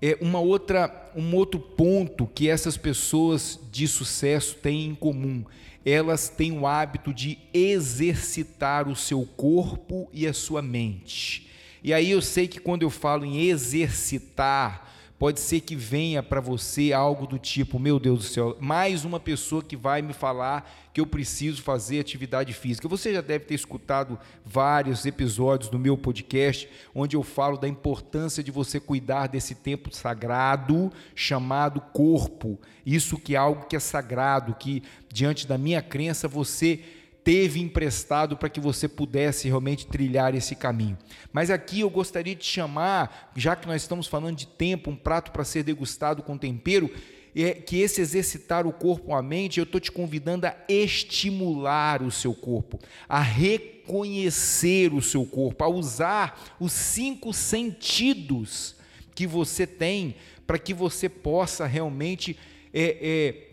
É 0.00 0.18
uma 0.20 0.38
outra, 0.38 1.10
um 1.16 1.34
outro 1.34 1.58
ponto 1.58 2.26
que 2.26 2.48
essas 2.48 2.76
pessoas 2.76 3.58
de 3.72 3.88
sucesso 3.88 4.56
têm 4.56 4.84
em 4.84 4.94
comum. 4.94 5.42
Elas 5.84 6.28
têm 6.28 6.52
o 6.52 6.66
hábito 6.66 7.14
de 7.14 7.38
exercitar 7.54 8.88
o 8.88 8.94
seu 8.94 9.24
corpo 9.24 10.08
e 10.12 10.26
a 10.26 10.34
sua 10.34 10.60
mente. 10.60 11.48
E 11.82 11.94
aí 11.94 12.10
eu 12.10 12.20
sei 12.20 12.46
que 12.46 12.60
quando 12.60 12.82
eu 12.82 12.90
falo 12.90 13.24
em 13.24 13.48
exercitar, 13.48 14.92
Pode 15.18 15.40
ser 15.40 15.60
que 15.60 15.74
venha 15.74 16.22
para 16.22 16.40
você 16.42 16.92
algo 16.92 17.26
do 17.26 17.38
tipo: 17.38 17.78
meu 17.78 17.98
Deus 17.98 18.18
do 18.18 18.24
céu, 18.24 18.56
mais 18.60 19.04
uma 19.04 19.18
pessoa 19.18 19.62
que 19.62 19.74
vai 19.74 20.02
me 20.02 20.12
falar 20.12 20.70
que 20.92 21.00
eu 21.00 21.06
preciso 21.06 21.62
fazer 21.62 22.00
atividade 22.00 22.52
física. 22.52 22.88
Você 22.88 23.14
já 23.14 23.22
deve 23.22 23.46
ter 23.46 23.54
escutado 23.54 24.18
vários 24.44 25.06
episódios 25.06 25.70
do 25.70 25.78
meu 25.78 25.96
podcast, 25.96 26.68
onde 26.94 27.16
eu 27.16 27.22
falo 27.22 27.56
da 27.56 27.66
importância 27.66 28.42
de 28.42 28.50
você 28.50 28.78
cuidar 28.78 29.26
desse 29.26 29.54
tempo 29.54 29.94
sagrado 29.94 30.92
chamado 31.14 31.80
corpo. 31.80 32.60
Isso 32.84 33.18
que 33.18 33.34
é 33.34 33.38
algo 33.38 33.66
que 33.66 33.76
é 33.76 33.80
sagrado, 33.80 34.54
que 34.54 34.82
diante 35.10 35.46
da 35.46 35.56
minha 35.56 35.80
crença 35.80 36.28
você 36.28 36.80
teve 37.26 37.58
emprestado 37.58 38.36
para 38.36 38.48
que 38.48 38.60
você 38.60 38.86
pudesse 38.86 39.48
realmente 39.48 39.84
trilhar 39.84 40.36
esse 40.36 40.54
caminho. 40.54 40.96
Mas 41.32 41.50
aqui 41.50 41.80
eu 41.80 41.90
gostaria 41.90 42.36
de 42.36 42.44
chamar, 42.44 43.32
já 43.34 43.56
que 43.56 43.66
nós 43.66 43.82
estamos 43.82 44.06
falando 44.06 44.36
de 44.36 44.46
tempo, 44.46 44.92
um 44.92 44.96
prato 44.96 45.32
para 45.32 45.42
ser 45.42 45.64
degustado 45.64 46.22
com 46.22 46.38
tempero, 46.38 46.88
é 47.34 47.52
que 47.54 47.80
esse 47.80 48.00
exercitar 48.00 48.64
o 48.64 48.72
corpo 48.72 49.12
a 49.12 49.20
mente, 49.20 49.58
eu 49.58 49.64
estou 49.64 49.80
te 49.80 49.90
convidando 49.90 50.46
a 50.46 50.54
estimular 50.68 52.00
o 52.00 52.12
seu 52.12 52.32
corpo, 52.32 52.78
a 53.08 53.20
reconhecer 53.20 54.94
o 54.94 55.02
seu 55.02 55.26
corpo, 55.26 55.64
a 55.64 55.68
usar 55.68 56.54
os 56.60 56.70
cinco 56.70 57.32
sentidos 57.32 58.76
que 59.16 59.26
você 59.26 59.66
tem 59.66 60.14
para 60.46 60.60
que 60.60 60.72
você 60.72 61.08
possa 61.08 61.66
realmente 61.66 62.38
é, 62.72 62.98
é, 63.00 63.45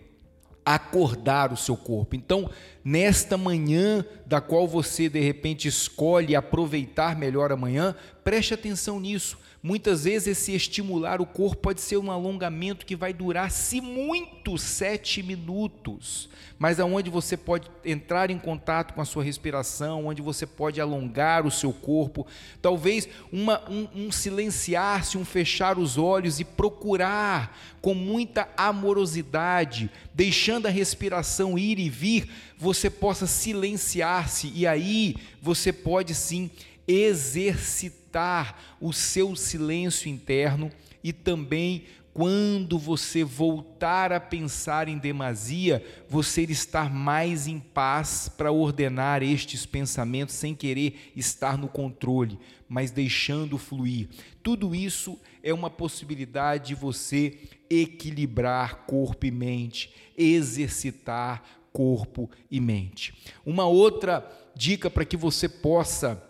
acordar 0.65 1.51
o 1.51 1.58
seu 1.58 1.75
corpo. 1.75 2.15
Então, 2.15 2.50
nesta 2.84 3.38
manhã, 3.38 4.05
da 4.25 4.39
qual 4.39 4.67
você 4.67 5.10
de 5.10 5.20
repente 5.20 5.67
escolhe 5.67 6.36
aproveitar 6.36 7.17
melhor 7.17 7.51
amanhã, 7.51 7.96
preste 8.24 8.53
atenção 8.53 9.00
nisso. 9.00 9.38
Muitas 9.65 10.03
vezes 10.03 10.27
esse 10.27 10.51
estimular 10.51 11.22
o 11.22 11.25
corpo 11.25 11.62
pode 11.62 11.79
ser 11.79 11.96
um 11.96 12.12
alongamento 12.12 12.86
que 12.86 12.98
vai 12.98 13.13
durar, 13.13 13.50
se 13.50 13.79
muito, 13.79 14.58
sete 14.58 15.24
minutos, 15.24 16.27
mas 16.60 16.82
aonde 16.82 17.10
você 17.10 17.38
pode 17.38 17.72
entrar 17.86 18.29
em 18.29 18.38
contato 18.38 18.93
com 18.93 19.00
a 19.00 19.05
sua 19.05 19.24
respiração, 19.24 20.08
onde 20.08 20.22
você 20.22 20.46
pode 20.46 20.82
alongar 20.82 21.48
o 21.48 21.51
seu 21.51 21.72
corpo, 21.72 22.27
talvez 22.62 23.08
uma, 23.32 23.63
um, 23.70 23.88
um 24.08 24.12
silenciar-se, 24.12 25.17
um 25.17 25.24
fechar 25.24 25.79
os 25.79 25.98
olhos 25.98 26.41
e 26.41 26.43
procurar 26.43 27.58
com 27.82 27.93
muita 27.93 28.50
amorosidade, 28.58 29.89
deixando 30.13 30.65
a 30.65 30.70
respiração 30.70 31.58
ir 31.58 31.79
e 31.79 31.89
vir, 31.89 32.29
você 32.58 32.89
possa 32.89 33.25
silenciar-se. 33.25 34.51
E 34.53 34.67
aí 34.67 35.15
você 35.41 35.72
pode 35.72 36.13
sim 36.13 36.51
exercitar 36.87 38.75
o 38.79 38.91
seu 38.91 39.35
silêncio 39.35 40.09
interno 40.09 40.71
e 41.03 41.11
também 41.11 41.85
quando 42.13 42.77
você 42.77 43.23
voltar 43.23 44.13
a 44.13 44.19
pensar 44.19 44.87
em 44.87 44.99
demasia, 44.99 45.83
você 46.07 46.43
estar 46.43 46.93
mais 46.93 47.47
em 47.47 47.59
paz 47.59 48.29
para 48.29 48.51
ordenar 48.51 49.23
estes 49.23 49.65
pensamentos 49.65 50.35
sem 50.35 50.53
querer 50.53 51.11
estar 51.15 51.57
no 51.57 51.67
controle, 51.67 52.37
mas 52.69 52.91
deixando 52.91 53.57
fluir. 53.57 54.09
Tudo 54.43 54.75
isso 54.75 55.19
é 55.41 55.51
uma 55.51 55.71
possibilidade 55.71 56.67
de 56.67 56.75
você 56.75 57.39
equilibrar 57.67 58.85
corpo 58.85 59.25
e 59.25 59.31
mente, 59.31 59.91
exercitar 60.15 61.43
corpo 61.71 62.29
e 62.51 62.59
mente. 62.59 63.15
Uma 63.43 63.65
outra 63.65 64.23
dica 64.55 64.87
para 64.87 65.03
que 65.03 65.17
você 65.17 65.49
possa 65.49 66.21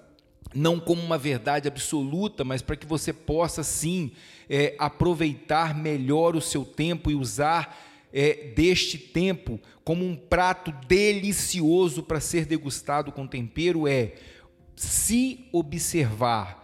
não 0.54 0.80
como 0.80 1.02
uma 1.02 1.18
verdade 1.18 1.68
absoluta, 1.68 2.44
mas 2.44 2.62
para 2.62 2.76
que 2.76 2.86
você 2.86 3.12
possa 3.12 3.64
sim 3.64 4.12
é, 4.50 4.76
aproveitar 4.78 5.76
melhor 5.76 6.36
o 6.36 6.42
seu 6.42 6.66
tempo 6.66 7.10
e 7.10 7.16
usar 7.16 7.78
é, 8.14 8.52
deste 8.56 8.98
tempo 8.98 9.60
como 9.84 10.06
um 10.06 10.16
prato 10.16 10.72
delicioso 10.88 12.04
para 12.04 12.20
ser 12.20 12.46
degustado 12.46 13.12
com 13.12 13.28
tempero 13.28 13.88
é 13.88 14.14
se 14.76 15.48
observar 15.52 16.64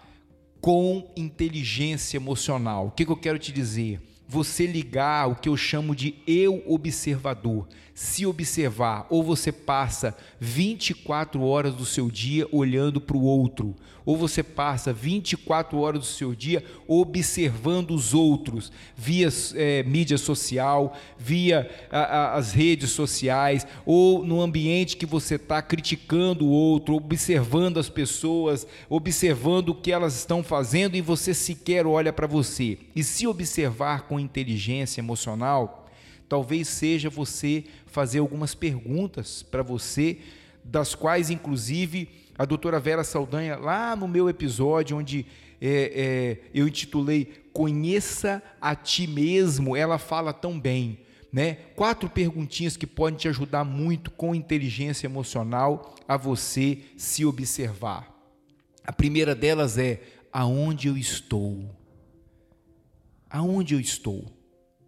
com 0.61 1.11
inteligência 1.15 2.17
emocional. 2.17 2.87
O 2.87 2.91
que, 2.91 3.05
que 3.05 3.11
eu 3.11 3.17
quero 3.17 3.39
te 3.39 3.51
dizer? 3.51 4.01
Você 4.31 4.67
ligar 4.67 5.27
o 5.27 5.35
que 5.35 5.49
eu 5.49 5.57
chamo 5.57 5.95
de 5.95 6.13
eu 6.27 6.63
observador 6.67 7.67
se 7.99 8.25
observar, 8.25 9.05
ou 9.09 9.21
você 9.21 9.51
passa 9.51 10.15
24 10.39 11.43
horas 11.43 11.75
do 11.75 11.85
seu 11.85 12.09
dia 12.09 12.47
olhando 12.49 13.01
para 13.01 13.17
o 13.17 13.21
outro, 13.21 13.75
ou 14.05 14.15
você 14.15 14.41
passa 14.41 14.93
24 14.93 15.77
horas 15.77 15.99
do 15.99 16.05
seu 16.05 16.33
dia 16.33 16.63
observando 16.87 17.91
os 17.91 18.13
outros, 18.13 18.71
via 18.95 19.27
é, 19.53 19.83
mídia 19.83 20.17
social, 20.17 20.97
via 21.17 21.69
a, 21.91 21.99
a, 21.99 22.35
as 22.35 22.53
redes 22.53 22.91
sociais, 22.91 23.67
ou 23.85 24.23
no 24.23 24.41
ambiente 24.41 24.95
que 24.95 25.05
você 25.05 25.35
está 25.35 25.61
criticando 25.61 26.45
o 26.45 26.51
outro, 26.51 26.95
observando 26.95 27.79
as 27.79 27.89
pessoas, 27.89 28.65
observando 28.89 29.69
o 29.69 29.75
que 29.75 29.91
elas 29.91 30.15
estão 30.15 30.41
fazendo 30.41 30.95
e 30.95 31.01
você 31.01 31.33
sequer 31.33 31.85
olha 31.85 32.13
para 32.13 32.27
você. 32.27 32.77
E 32.95 33.03
se 33.03 33.27
observar 33.27 34.03
com 34.03 34.18
inteligência 34.19 35.01
emocional, 35.01 35.89
talvez 36.27 36.67
seja 36.67 37.09
você 37.09 37.63
fazer 37.87 38.19
algumas 38.19 38.53
perguntas 38.53 39.43
para 39.43 39.63
você, 39.63 40.17
das 40.63 40.93
quais, 40.93 41.29
inclusive, 41.29 42.09
a 42.37 42.45
doutora 42.45 42.79
Vera 42.79 43.03
Saldanha, 43.03 43.55
lá 43.57 43.95
no 43.95 44.07
meu 44.07 44.29
episódio, 44.29 44.97
onde 44.97 45.25
é, 45.61 46.39
é, 46.43 46.49
eu 46.53 46.67
intitulei 46.67 47.43
Conheça 47.51 48.41
a 48.61 48.75
Ti 48.75 49.07
Mesmo, 49.07 49.75
ela 49.75 49.97
fala 49.97 50.31
tão 50.31 50.59
bem. 50.59 50.99
Né? 51.31 51.55
Quatro 51.75 52.09
perguntinhas 52.09 52.77
que 52.77 52.87
podem 52.87 53.19
te 53.19 53.27
ajudar 53.27 53.63
muito 53.63 54.09
com 54.09 54.33
inteligência 54.33 55.05
emocional 55.05 55.93
a 56.07 56.17
você 56.17 56.79
se 56.97 57.25
observar. 57.25 58.15
A 58.83 58.91
primeira 58.91 59.35
delas 59.35 59.77
é: 59.77 60.01
aonde 60.31 60.87
eu 60.87 60.97
estou? 60.97 61.69
Aonde 63.29 63.75
eu 63.75 63.79
estou? 63.79 64.39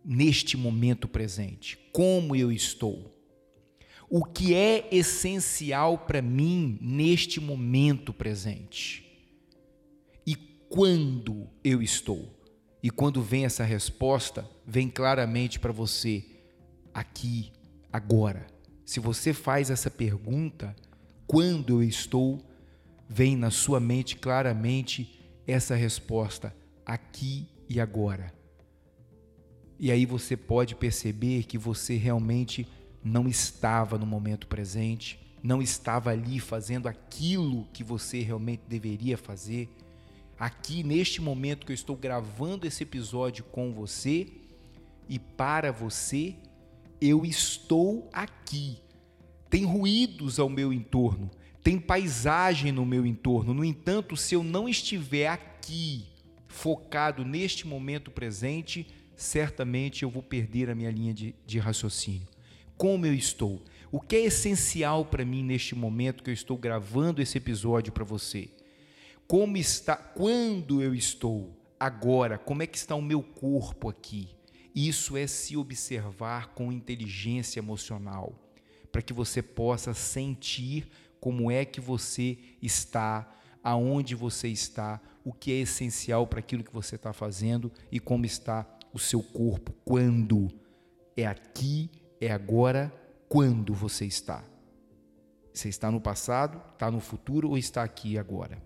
neste 0.04 0.58
momento 0.58 1.08
presente? 1.08 1.78
Como 1.94 2.36
eu 2.36 2.52
estou? 2.52 3.18
O 4.10 4.26
que 4.26 4.54
é 4.54 4.90
essencial 4.92 5.98
para 6.00 6.22
mim 6.22 6.78
neste 6.82 7.40
momento 7.40 8.12
presente? 8.12 9.08
E 10.26 10.36
quando 10.36 11.48
eu 11.64 11.82
estou? 11.82 12.38
E 12.84 12.90
quando 12.90 13.22
vem 13.22 13.46
essa 13.46 13.64
resposta, 13.64 14.50
vem 14.66 14.90
claramente 14.90 15.60
para 15.60 15.72
você, 15.72 16.26
aqui, 16.94 17.52
agora. 17.94 18.48
Se 18.84 19.00
você 19.00 19.34
faz 19.34 19.70
essa 19.70 19.90
pergunta, 19.90 20.76
quando 21.26 21.82
eu 21.82 21.84
estou, 21.84 22.44
vem 23.08 23.38
na 23.38 23.52
sua 23.52 23.80
mente 23.80 24.18
claramente 24.18 25.20
essa 25.48 25.76
resposta, 25.76 26.54
aqui 26.86 27.48
e 27.72 27.80
agora. 27.80 28.34
E 29.80 29.92
aí 29.92 30.06
você 30.06 30.36
pode 30.36 30.76
perceber 30.76 31.44
que 31.44 31.58
você 31.58 31.96
realmente 31.96 32.68
não 33.04 33.28
estava 33.28 33.98
no 33.98 34.06
momento 34.06 34.46
presente, 34.46 35.20
não 35.42 35.62
estava 35.62 36.12
ali 36.12 36.40
fazendo 36.40 36.88
aquilo 36.88 37.66
que 37.74 37.84
você 37.84 38.20
realmente 38.20 38.62
deveria 38.68 39.18
fazer. 39.18 39.70
Aqui, 40.38 40.84
neste 40.84 41.22
momento 41.22 41.66
que 41.66 41.72
eu 41.72 41.76
estou 41.76 41.96
gravando 41.96 42.68
esse 42.68 42.84
episódio 42.84 43.44
com 43.46 43.72
você 43.72 44.28
e 45.08 45.18
para 45.18 45.72
você, 45.72 46.36
eu 47.00 47.26
estou 47.26 48.10
aqui. 48.12 48.78
Tem 49.50 49.66
ruídos 49.66 50.40
ao 50.40 50.50
meu 50.50 50.72
entorno, 50.74 51.32
tem 51.64 51.80
paisagem 51.80 52.72
no 52.72 52.86
meu 52.86 53.06
entorno. 53.06 53.54
No 53.54 53.64
entanto, 53.64 54.16
se 54.18 54.36
eu 54.36 54.44
não 54.44 54.68
estiver 54.68 55.28
aqui, 55.28 56.11
focado 56.52 57.24
neste 57.24 57.66
momento 57.66 58.12
presente, 58.12 58.86
certamente 59.16 60.04
eu 60.04 60.10
vou 60.10 60.22
perder 60.22 60.70
a 60.70 60.76
minha 60.76 60.92
linha 60.92 61.14
de, 61.14 61.34
de 61.46 61.58
raciocínio. 61.58 62.28
Como 62.78 63.06
eu 63.06 63.14
estou? 63.14 63.64
O 63.92 64.00
que 64.00 64.16
é 64.16 64.26
essencial 64.26 65.06
para 65.06 65.26
mim 65.26 65.44
neste 65.44 65.76
momento 65.76 66.24
que 66.24 66.30
eu 66.30 66.34
estou 66.34 66.58
gravando 66.58 67.22
esse 67.22 67.38
episódio 67.38 67.92
para 67.92 68.04
você? 68.04 68.50
Como 69.28 69.58
está, 69.58 69.96
quando 69.96 70.82
eu 70.82 70.94
estou? 70.94 71.58
Agora, 71.80 72.38
como 72.38 72.62
é 72.64 72.68
que 72.68 72.78
está 72.78 72.96
o 72.96 73.02
meu 73.02 73.24
corpo 73.24 73.90
aqui? 73.90 74.30
Isso 74.76 75.18
é 75.18 75.28
se 75.28 75.58
observar 75.58 76.54
com 76.54 76.72
inteligência 76.72 77.60
emocional, 77.60 78.36
para 78.92 79.02
que 79.02 79.14
você 79.14 79.42
possa 79.42 79.94
sentir 79.94 80.90
como 81.20 81.52
é 81.52 81.66
que 81.66 81.82
você 81.82 82.38
está, 82.62 83.30
aonde 83.64 84.16
você 84.16 84.48
está, 84.48 85.02
o 85.24 85.34
que 85.34 85.52
é 85.52 85.56
essencial 85.56 86.26
para 86.28 86.40
aquilo 86.40 86.64
que 86.64 86.74
você 86.74 86.96
está 86.96 87.14
fazendo 87.14 87.72
e 87.92 88.00
como 88.00 88.26
está 88.26 88.66
o 88.94 89.00
seu 89.00 89.22
corpo 89.22 89.74
quando 89.86 90.50
é 91.16 91.26
aqui, 91.26 91.90
é 92.20 92.32
agora, 92.32 92.94
quando 93.28 93.74
você 93.74 94.06
está. 94.06 94.44
Você 95.54 95.70
está 95.70 95.92
no 95.92 96.00
passado, 96.00 96.62
está 96.74 96.90
no 96.90 97.00
futuro 97.00 97.50
ou 97.50 97.58
está 97.58 97.84
aqui 97.84 98.18
agora? 98.18 98.62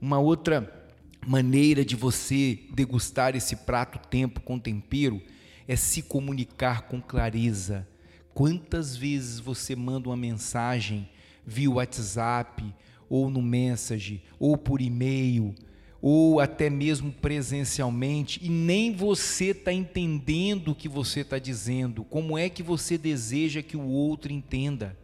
Uma 0.00 0.18
outra 0.18 0.88
maneira 1.26 1.84
de 1.84 1.96
você 1.96 2.60
degustar 2.74 3.34
esse 3.34 3.56
prato 3.56 3.98
tempo 4.08 4.40
com 4.40 4.58
tempero 4.58 5.20
é 5.66 5.76
se 5.76 6.02
comunicar 6.02 6.82
com 6.82 7.00
clareza. 7.00 7.86
Quantas 8.32 8.96
vezes 8.96 9.40
você 9.40 9.74
manda 9.74 10.08
uma 10.08 10.16
mensagem 10.16 11.08
via 11.44 11.70
WhatsApp 11.70 12.74
ou 13.08 13.30
no 13.30 13.42
Message 13.42 14.22
ou 14.38 14.56
por 14.56 14.80
e-mail 14.80 15.54
ou 16.00 16.40
até 16.40 16.70
mesmo 16.70 17.10
presencialmente, 17.10 18.40
e 18.42 18.48
nem 18.48 18.94
você 18.94 19.46
está 19.46 19.72
entendendo 19.72 20.70
o 20.70 20.74
que 20.74 20.88
você 20.88 21.20
está 21.20 21.38
dizendo, 21.38 22.04
como 22.04 22.38
é 22.38 22.48
que 22.48 22.62
você 22.62 22.96
deseja 22.96 23.62
que 23.62 23.76
o 23.76 23.88
outro 23.88 24.32
entenda. 24.32 24.96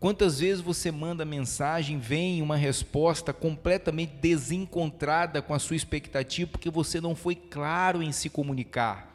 Quantas 0.00 0.40
vezes 0.40 0.62
você 0.62 0.90
manda 0.90 1.26
mensagem, 1.26 1.98
vem 1.98 2.40
uma 2.40 2.56
resposta 2.56 3.34
completamente 3.34 4.14
desencontrada 4.20 5.42
com 5.42 5.52
a 5.52 5.58
sua 5.58 5.76
expectativa, 5.76 6.50
porque 6.50 6.70
você 6.70 7.00
não 7.00 7.14
foi 7.14 7.34
claro 7.34 8.02
em 8.02 8.10
se 8.10 8.30
comunicar. 8.30 9.09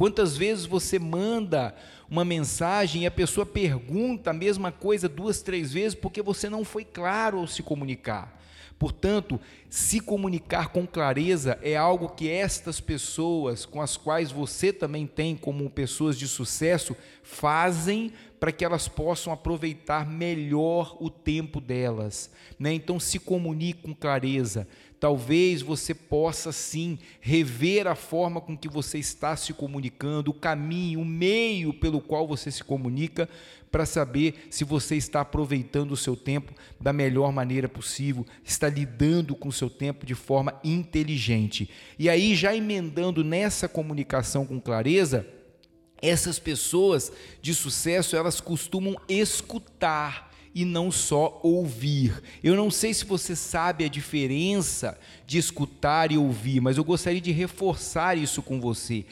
Quantas 0.00 0.34
vezes 0.34 0.64
você 0.64 0.98
manda 0.98 1.74
uma 2.08 2.24
mensagem 2.24 3.02
e 3.02 3.06
a 3.06 3.10
pessoa 3.10 3.44
pergunta 3.44 4.30
a 4.30 4.32
mesma 4.32 4.72
coisa 4.72 5.06
duas, 5.06 5.42
três 5.42 5.74
vezes, 5.74 5.94
porque 5.94 6.22
você 6.22 6.48
não 6.48 6.64
foi 6.64 6.86
claro 6.86 7.36
ao 7.36 7.46
se 7.46 7.62
comunicar. 7.62 8.40
Portanto, 8.78 9.38
se 9.68 10.00
comunicar 10.00 10.68
com 10.68 10.86
clareza 10.86 11.58
é 11.60 11.76
algo 11.76 12.08
que 12.08 12.30
estas 12.30 12.80
pessoas, 12.80 13.66
com 13.66 13.82
as 13.82 13.98
quais 13.98 14.32
você 14.32 14.72
também 14.72 15.06
tem 15.06 15.36
como 15.36 15.68
pessoas 15.68 16.18
de 16.18 16.26
sucesso, 16.26 16.96
fazem 17.22 18.10
para 18.40 18.50
que 18.50 18.64
elas 18.64 18.88
possam 18.88 19.30
aproveitar 19.34 20.08
melhor 20.08 20.96
o 20.98 21.10
tempo 21.10 21.60
delas. 21.60 22.30
Né? 22.58 22.72
Então, 22.72 22.98
se 22.98 23.18
comunique 23.18 23.82
com 23.82 23.94
clareza. 23.94 24.66
Talvez 25.00 25.62
você 25.62 25.94
possa 25.94 26.52
sim 26.52 26.98
rever 27.22 27.86
a 27.86 27.94
forma 27.94 28.38
com 28.38 28.54
que 28.54 28.68
você 28.68 28.98
está 28.98 29.34
se 29.34 29.54
comunicando, 29.54 30.30
o 30.30 30.34
caminho, 30.34 31.00
o 31.00 31.04
meio 31.06 31.72
pelo 31.72 32.02
qual 32.02 32.28
você 32.28 32.50
se 32.50 32.62
comunica, 32.62 33.26
para 33.70 33.86
saber 33.86 34.46
se 34.50 34.62
você 34.62 34.96
está 34.96 35.22
aproveitando 35.22 35.92
o 35.92 35.96
seu 35.96 36.14
tempo 36.14 36.52
da 36.78 36.92
melhor 36.92 37.32
maneira 37.32 37.68
possível, 37.68 38.26
está 38.44 38.68
lidando 38.68 39.34
com 39.34 39.48
o 39.48 39.52
seu 39.52 39.70
tempo 39.70 40.04
de 40.04 40.14
forma 40.14 40.60
inteligente. 40.62 41.70
E 41.98 42.10
aí, 42.10 42.34
já 42.34 42.54
emendando 42.54 43.24
nessa 43.24 43.68
comunicação 43.68 44.44
com 44.44 44.60
clareza, 44.60 45.26
essas 46.02 46.38
pessoas 46.38 47.10
de 47.40 47.54
sucesso, 47.54 48.16
elas 48.16 48.38
costumam 48.38 48.96
escutar 49.08 50.29
e 50.54 50.64
não 50.64 50.90
só 50.90 51.40
ouvir. 51.42 52.22
Eu 52.42 52.56
não 52.56 52.70
sei 52.70 52.92
se 52.92 53.04
você 53.04 53.36
sabe 53.36 53.84
a 53.84 53.88
diferença 53.88 54.98
de 55.26 55.38
escutar 55.38 56.10
e 56.10 56.18
ouvir, 56.18 56.60
mas 56.60 56.76
eu 56.76 56.84
gostaria 56.84 57.20
de 57.20 57.30
reforçar 57.30 58.18
isso 58.18 58.42
com 58.42 58.60
você. 58.60 59.04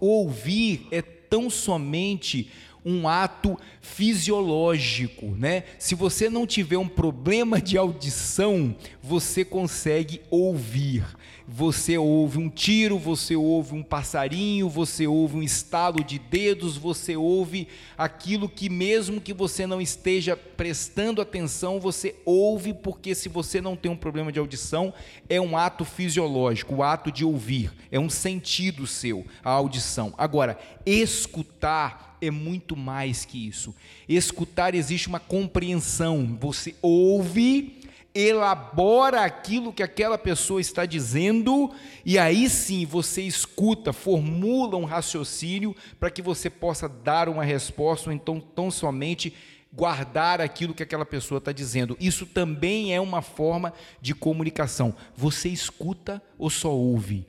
Ouvir 0.00 0.86
é 0.90 1.02
tão 1.02 1.50
somente 1.50 2.50
um 2.84 3.08
ato 3.08 3.58
fisiológico, 3.80 5.26
né? 5.26 5.64
Se 5.78 5.94
você 5.94 6.28
não 6.28 6.46
tiver 6.46 6.76
um 6.76 6.88
problema 6.88 7.60
de 7.60 7.78
audição, 7.78 8.76
você 9.02 9.44
consegue 9.44 10.20
ouvir. 10.30 11.04
Você 11.46 11.98
ouve 11.98 12.38
um 12.38 12.48
tiro, 12.48 12.98
você 12.98 13.36
ouve 13.36 13.74
um 13.74 13.82
passarinho, 13.82 14.66
você 14.66 15.06
ouve 15.06 15.36
um 15.36 15.42
estalo 15.42 16.02
de 16.02 16.18
dedos, 16.18 16.78
você 16.78 17.16
ouve 17.16 17.68
aquilo 17.98 18.48
que 18.48 18.70
mesmo 18.70 19.20
que 19.20 19.34
você 19.34 19.66
não 19.66 19.78
esteja 19.78 20.34
prestando 20.36 21.20
atenção, 21.20 21.78
você 21.78 22.16
ouve 22.24 22.72
porque 22.72 23.14
se 23.14 23.28
você 23.28 23.60
não 23.60 23.76
tem 23.76 23.92
um 23.92 23.96
problema 23.96 24.32
de 24.32 24.38
audição, 24.38 24.94
é 25.28 25.38
um 25.38 25.54
ato 25.54 25.84
fisiológico, 25.84 26.76
o 26.76 26.82
ato 26.82 27.12
de 27.12 27.26
ouvir, 27.26 27.70
é 27.92 28.00
um 28.00 28.08
sentido 28.08 28.86
seu, 28.86 29.26
a 29.44 29.50
audição. 29.50 30.14
Agora, 30.16 30.58
escutar 30.86 32.13
é 32.26 32.30
muito 32.30 32.76
mais 32.76 33.24
que 33.24 33.48
isso. 33.48 33.74
Escutar 34.08 34.74
existe 34.74 35.08
uma 35.08 35.20
compreensão. 35.20 36.36
Você 36.40 36.74
ouve, 36.80 37.80
elabora 38.14 39.22
aquilo 39.24 39.72
que 39.72 39.82
aquela 39.82 40.16
pessoa 40.16 40.60
está 40.60 40.86
dizendo 40.86 41.72
e 42.04 42.16
aí 42.16 42.48
sim 42.48 42.86
você 42.86 43.22
escuta, 43.22 43.92
formula 43.92 44.76
um 44.76 44.84
raciocínio 44.84 45.74
para 45.98 46.10
que 46.10 46.22
você 46.22 46.48
possa 46.48 46.88
dar 46.88 47.28
uma 47.28 47.44
resposta 47.44 48.10
ou 48.10 48.14
então 48.14 48.38
tão 48.40 48.70
somente 48.70 49.34
guardar 49.72 50.40
aquilo 50.40 50.72
que 50.72 50.82
aquela 50.82 51.04
pessoa 51.04 51.38
está 51.38 51.50
dizendo. 51.50 51.96
Isso 51.98 52.24
também 52.24 52.94
é 52.94 53.00
uma 53.00 53.20
forma 53.20 53.72
de 54.00 54.14
comunicação. 54.14 54.94
Você 55.16 55.48
escuta 55.48 56.22
ou 56.38 56.48
só 56.48 56.70
ouve? 56.70 57.26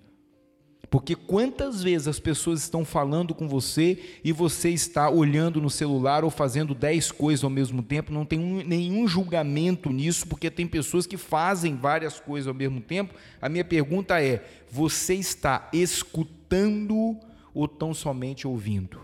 Porque 0.90 1.16
quantas 1.16 1.82
vezes 1.82 2.08
as 2.08 2.20
pessoas 2.20 2.62
estão 2.62 2.86
falando 2.86 3.34
com 3.34 3.48
você 3.48 3.98
e 4.24 4.32
você 4.32 4.70
está 4.70 5.10
olhando 5.10 5.62
no 5.62 5.70
celular 5.70 6.24
ou 6.24 6.30
fazendo 6.30 6.76
dez 6.76 7.12
coisas 7.12 7.44
ao 7.44 7.50
mesmo 7.50 7.82
tempo, 7.82 8.14
não 8.14 8.26
tem 8.26 8.40
um, 8.40 8.64
nenhum 8.64 9.08
julgamento 9.08 9.90
nisso, 9.90 10.28
porque 10.28 10.50
tem 10.50 10.68
pessoas 10.68 11.08
que 11.08 11.18
fazem 11.18 11.76
várias 11.76 12.20
coisas 12.20 12.48
ao 12.48 12.54
mesmo 12.54 12.82
tempo. 12.82 13.14
A 13.42 13.50
minha 13.50 13.66
pergunta 13.66 14.22
é: 14.22 14.46
você 14.70 15.16
está 15.16 15.70
escutando 15.74 17.18
ou 17.54 17.68
tão 17.68 17.94
somente 17.94 18.48
ouvindo? 18.48 19.00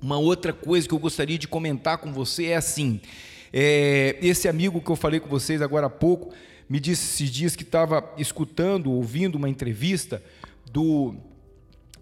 Uma 0.00 0.18
outra 0.18 0.52
coisa 0.52 0.86
que 0.86 0.94
eu 0.94 0.98
gostaria 0.98 1.38
de 1.38 1.48
comentar 1.48 1.98
com 1.98 2.12
você 2.12 2.46
é 2.46 2.56
assim: 2.56 3.00
é, 3.52 4.18
esse 4.20 4.48
amigo 4.48 4.80
que 4.80 4.90
eu 4.90 4.96
falei 4.96 5.20
com 5.20 5.28
vocês 5.28 5.62
agora 5.62 5.86
há 5.86 5.90
pouco 5.90 6.32
me 6.68 6.80
disse 6.80 7.04
esses 7.04 7.30
dias 7.30 7.54
que 7.54 7.62
estava 7.62 8.12
escutando, 8.16 8.90
ouvindo 8.90 9.36
uma 9.36 9.48
entrevista 9.48 10.22
do, 10.72 11.14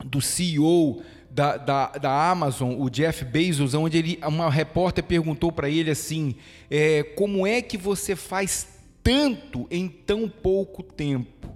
do 0.04 0.20
CEO 0.20 1.02
da, 1.30 1.56
da, 1.56 1.86
da, 1.86 2.30
Amazon, 2.30 2.74
o 2.80 2.90
Jeff 2.90 3.24
Bezos, 3.24 3.74
onde 3.74 3.98
ele, 3.98 4.18
uma 4.26 4.50
repórter 4.50 5.04
perguntou 5.04 5.52
para 5.52 5.68
ele 5.68 5.90
assim: 5.90 6.34
é, 6.70 7.02
como 7.02 7.46
é 7.46 7.62
que 7.62 7.76
você 7.76 8.16
faz 8.16 8.66
tanto 9.02 9.66
em 9.70 9.88
tão 9.88 10.28
pouco 10.28 10.82
tempo? 10.82 11.50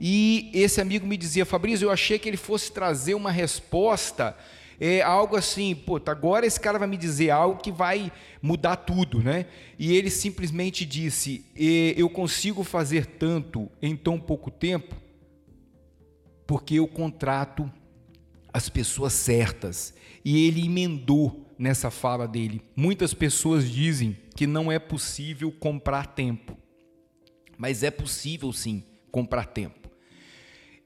E 0.00 0.50
esse 0.54 0.80
amigo 0.80 1.04
me 1.06 1.16
dizia, 1.16 1.44
Fabrício, 1.44 1.86
eu 1.86 1.90
achei 1.90 2.18
que 2.18 2.28
ele 2.28 2.36
fosse 2.36 2.70
trazer 2.70 3.14
uma 3.14 3.32
resposta, 3.32 4.36
é, 4.80 5.02
algo 5.02 5.34
assim, 5.34 5.74
pô, 5.74 5.98
tá, 5.98 6.12
agora 6.12 6.46
esse 6.46 6.60
cara 6.60 6.78
vai 6.78 6.86
me 6.86 6.96
dizer 6.96 7.30
algo 7.30 7.60
que 7.60 7.72
vai 7.72 8.12
mudar 8.40 8.76
tudo, 8.76 9.20
né? 9.20 9.46
E 9.76 9.92
ele 9.96 10.10
simplesmente 10.10 10.84
disse: 10.84 11.44
eu 11.96 12.08
consigo 12.08 12.62
fazer 12.62 13.06
tanto 13.06 13.68
em 13.82 13.96
tão 13.96 14.20
pouco 14.20 14.48
tempo 14.48 15.07
porque 16.48 16.76
eu 16.76 16.88
contrato 16.88 17.70
as 18.50 18.70
pessoas 18.70 19.12
certas. 19.12 19.92
E 20.24 20.46
ele 20.46 20.64
emendou 20.64 21.46
nessa 21.58 21.90
fala 21.90 22.26
dele. 22.26 22.62
Muitas 22.74 23.12
pessoas 23.12 23.70
dizem 23.70 24.16
que 24.34 24.46
não 24.46 24.72
é 24.72 24.78
possível 24.78 25.52
comprar 25.52 26.06
tempo, 26.06 26.56
mas 27.58 27.82
é 27.82 27.90
possível 27.90 28.50
sim 28.50 28.82
comprar 29.12 29.44
tempo. 29.44 29.90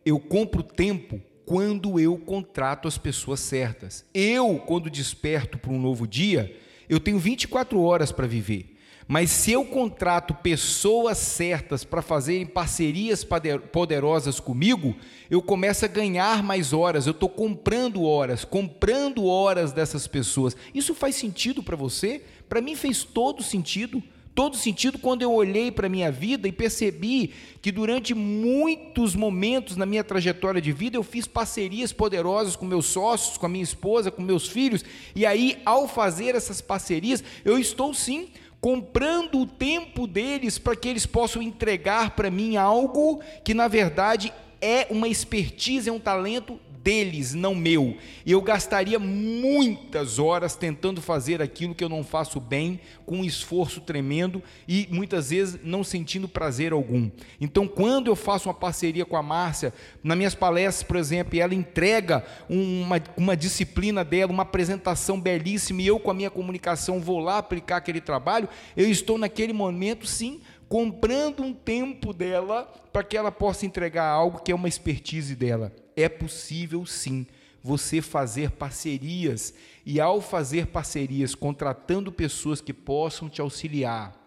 Eu 0.05 0.19
compro 0.19 0.65
tempo 0.65 1.21
quando 1.47 2.01
eu 2.01 2.19
contrato 2.19 2.89
as 2.89 2.99
pessoas 2.99 3.39
certas. 3.39 4.05
Eu, 4.13 4.59
quando 4.67 4.91
desperto 4.91 5.59
para 5.59 5.71
um 5.71 5.81
novo 5.81 6.09
dia, 6.09 6.59
eu 6.89 6.99
tenho 6.99 7.21
24 7.21 7.81
horas 7.81 8.11
para 8.11 8.27
viver. 8.27 8.72
Mas 9.09 9.31
se 9.31 9.53
eu 9.53 9.65
contrato 9.65 10.35
pessoas 10.35 11.19
certas 11.19 11.85
para 11.85 12.03
fazerem 12.03 12.47
parcerias 12.47 13.27
poderosas 13.73 14.39
comigo, 14.39 14.95
eu 15.31 15.43
começo 15.43 15.85
a 15.85 15.89
ganhar 15.89 16.43
mais 16.43 16.73
horas, 16.73 17.07
eu 17.07 17.13
estou 17.13 17.29
comprando 17.29 18.05
horas, 18.05 18.45
comprando 18.45 19.27
horas 19.27 19.73
dessas 19.73 20.07
pessoas. 20.07 20.57
Isso 20.75 20.95
faz 20.95 21.17
sentido 21.17 21.63
para 21.63 21.77
você? 21.77 22.23
Para 22.49 22.61
mim 22.61 22.77
fez 22.77 23.05
todo 23.05 23.43
sentido. 23.43 24.03
Todo 24.35 24.57
sentido 24.57 24.99
quando 24.99 25.21
eu 25.21 25.31
olhei 25.31 25.71
para 25.71 25.89
a 25.89 25.91
minha 25.91 26.11
vida 26.11 26.49
e 26.49 26.53
percebi 26.53 27.35
que 27.61 27.71
durante 27.71 28.15
muitos 28.15 29.15
momentos 29.15 29.77
na 29.77 29.85
minha 29.85 30.03
trajetória 30.03 30.61
de 30.61 30.73
vida 30.73 30.97
eu 30.97 31.03
fiz 31.03 31.27
parcerias 31.27 31.93
poderosas 31.93 32.57
com 32.57 32.65
meus 32.65 32.87
sócios, 32.87 33.37
com 33.37 33.45
a 33.45 33.49
minha 33.49 33.63
esposa, 33.63 34.11
com 34.11 34.23
meus 34.23 34.49
filhos, 34.49 34.83
e 35.15 35.27
aí 35.27 35.61
ao 35.67 35.87
fazer 35.87 36.35
essas 36.35 36.63
parcerias, 36.63 37.23
eu 37.45 37.59
estou 37.59 37.93
sim 37.93 38.31
comprando 38.63 39.41
o 39.41 39.47
tempo 39.47 40.07
deles 40.07 40.57
para 40.57 40.77
que 40.77 40.89
eles 40.89 41.05
possam 41.05 41.43
entregar 41.43 42.13
para 42.15 42.31
mim 42.31 42.57
algo 42.57 43.21
que 43.43 43.53
na 43.53 43.67
verdade 43.67 44.33
é 44.61 44.87
uma 44.89 45.09
expertise, 45.09 45.89
é 45.91 45.93
um 45.93 45.99
talento 45.99 46.61
deles, 46.83 47.35
não 47.35 47.55
meu. 47.55 47.97
E 48.27 48.33
eu 48.33 48.43
gastaria 48.43 48.99
muitas 48.99 50.19
horas 50.19 50.57
tentando 50.57 51.01
fazer 51.01 51.41
aquilo 51.41 51.75
que 51.75 51.85
eu 51.85 51.89
não 51.89 52.03
faço 52.03 52.41
bem, 52.41 52.81
com 53.07 53.19
um 53.19 53.25
esforço 53.25 53.81
tremendo 53.81 54.43
e 54.67 54.89
muitas 54.91 55.31
vezes 55.31 55.61
não 55.63 55.85
sentindo 55.85 56.29
prazer 56.29 56.73
algum. 56.73 57.11
Então, 57.41 57.67
quando 57.67 58.09
eu 58.09 58.17
faço 58.17 58.49
uma 58.49 58.55
parceria 58.55 59.05
com 59.05 59.17
a 59.17 59.23
Márcia, 59.23 59.73
nas 60.03 60.17
minhas 60.17 60.35
palestras, 60.35 60.83
por 60.83 60.97
exemplo, 60.97 61.39
ela 61.39 61.55
entrega 61.55 62.25
uma, 62.49 63.01
uma 63.17 63.37
disciplina 63.37 64.05
dela, 64.05 64.33
uma 64.33 64.43
apresentação 64.43 65.21
belíssima, 65.21 65.83
e 65.83 65.87
eu, 65.87 65.99
com 65.99 66.11
a 66.11 66.15
minha 66.15 66.31
comunicação, 66.31 67.01
vou 67.01 67.21
lá 67.21 67.39
aplicar 67.39 67.77
aquele 67.77 68.01
trabalho, 68.01 68.49
eu 68.77 68.91
estou 68.91 69.19
naquele 69.19 69.53
momento, 69.53 70.07
sim, 70.07 70.41
comprando 70.73 71.43
um 71.43 71.53
tempo 71.53 72.15
dela 72.15 72.65
para 72.91 73.05
que 73.05 73.15
ela 73.15 73.31
possa 73.31 73.67
entregar 73.67 74.07
algo 74.07 74.41
que 74.41 74.51
é 74.51 74.55
uma 74.55 74.71
expertise 74.71 75.37
dela. 75.37 75.71
É 75.95 76.09
possível 76.09 76.87
sim 76.87 77.27
você 77.63 78.01
fazer 78.01 78.53
parcerias 78.53 79.53
e 79.85 80.01
ao 80.01 80.23
fazer 80.23 80.69
parcerias, 80.69 81.35
contratando 81.35 82.11
pessoas 82.11 82.63
que 82.63 82.73
possam 82.73 83.29
te 83.29 83.39
auxiliar 83.43 84.19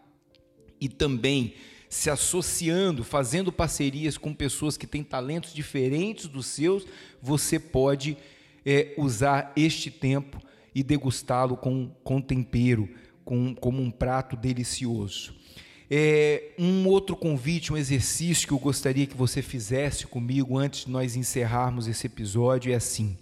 e 0.79 0.88
também 0.88 1.55
se 1.89 2.12
associando, 2.12 3.03
fazendo 3.03 3.51
parcerias 3.51 4.15
com 4.15 4.31
pessoas 4.31 4.77
que 4.77 4.86
têm 4.86 5.03
talentos 5.03 5.51
diferentes 5.51 6.27
dos 6.27 6.45
seus, 6.45 6.86
você 7.19 7.58
pode 7.58 8.15
é, 8.63 8.93
usar 8.99 9.51
este 9.55 9.89
tempo 9.89 10.39
e 10.75 10.84
degustá-lo 10.84 11.58
com, 11.58 11.89
com 12.03 12.21
tempero, 12.21 12.88
com, 13.23 13.55
como 13.55 13.81
um 13.81 13.89
prato 13.89 14.38
delicioso. 14.38 15.43
É, 15.89 16.52
um 16.58 16.88
outro 16.88 17.15
convite, 17.15 17.71
um 17.71 17.78
exercício 17.78 18.48
que 18.48 18.54
eu 18.54 18.60
gostaria 18.60 19.06
que 19.06 19.15
você 19.15 19.41
fizesse 19.41 20.08
comigo 20.08 20.58
antes 20.58 20.86
de 20.86 20.91
nós 20.91 21.15
encerrarmos 21.15 21.88
esse 21.88 22.08
episódio 22.08 22.71
é 22.71 22.76
assim: 22.76 23.17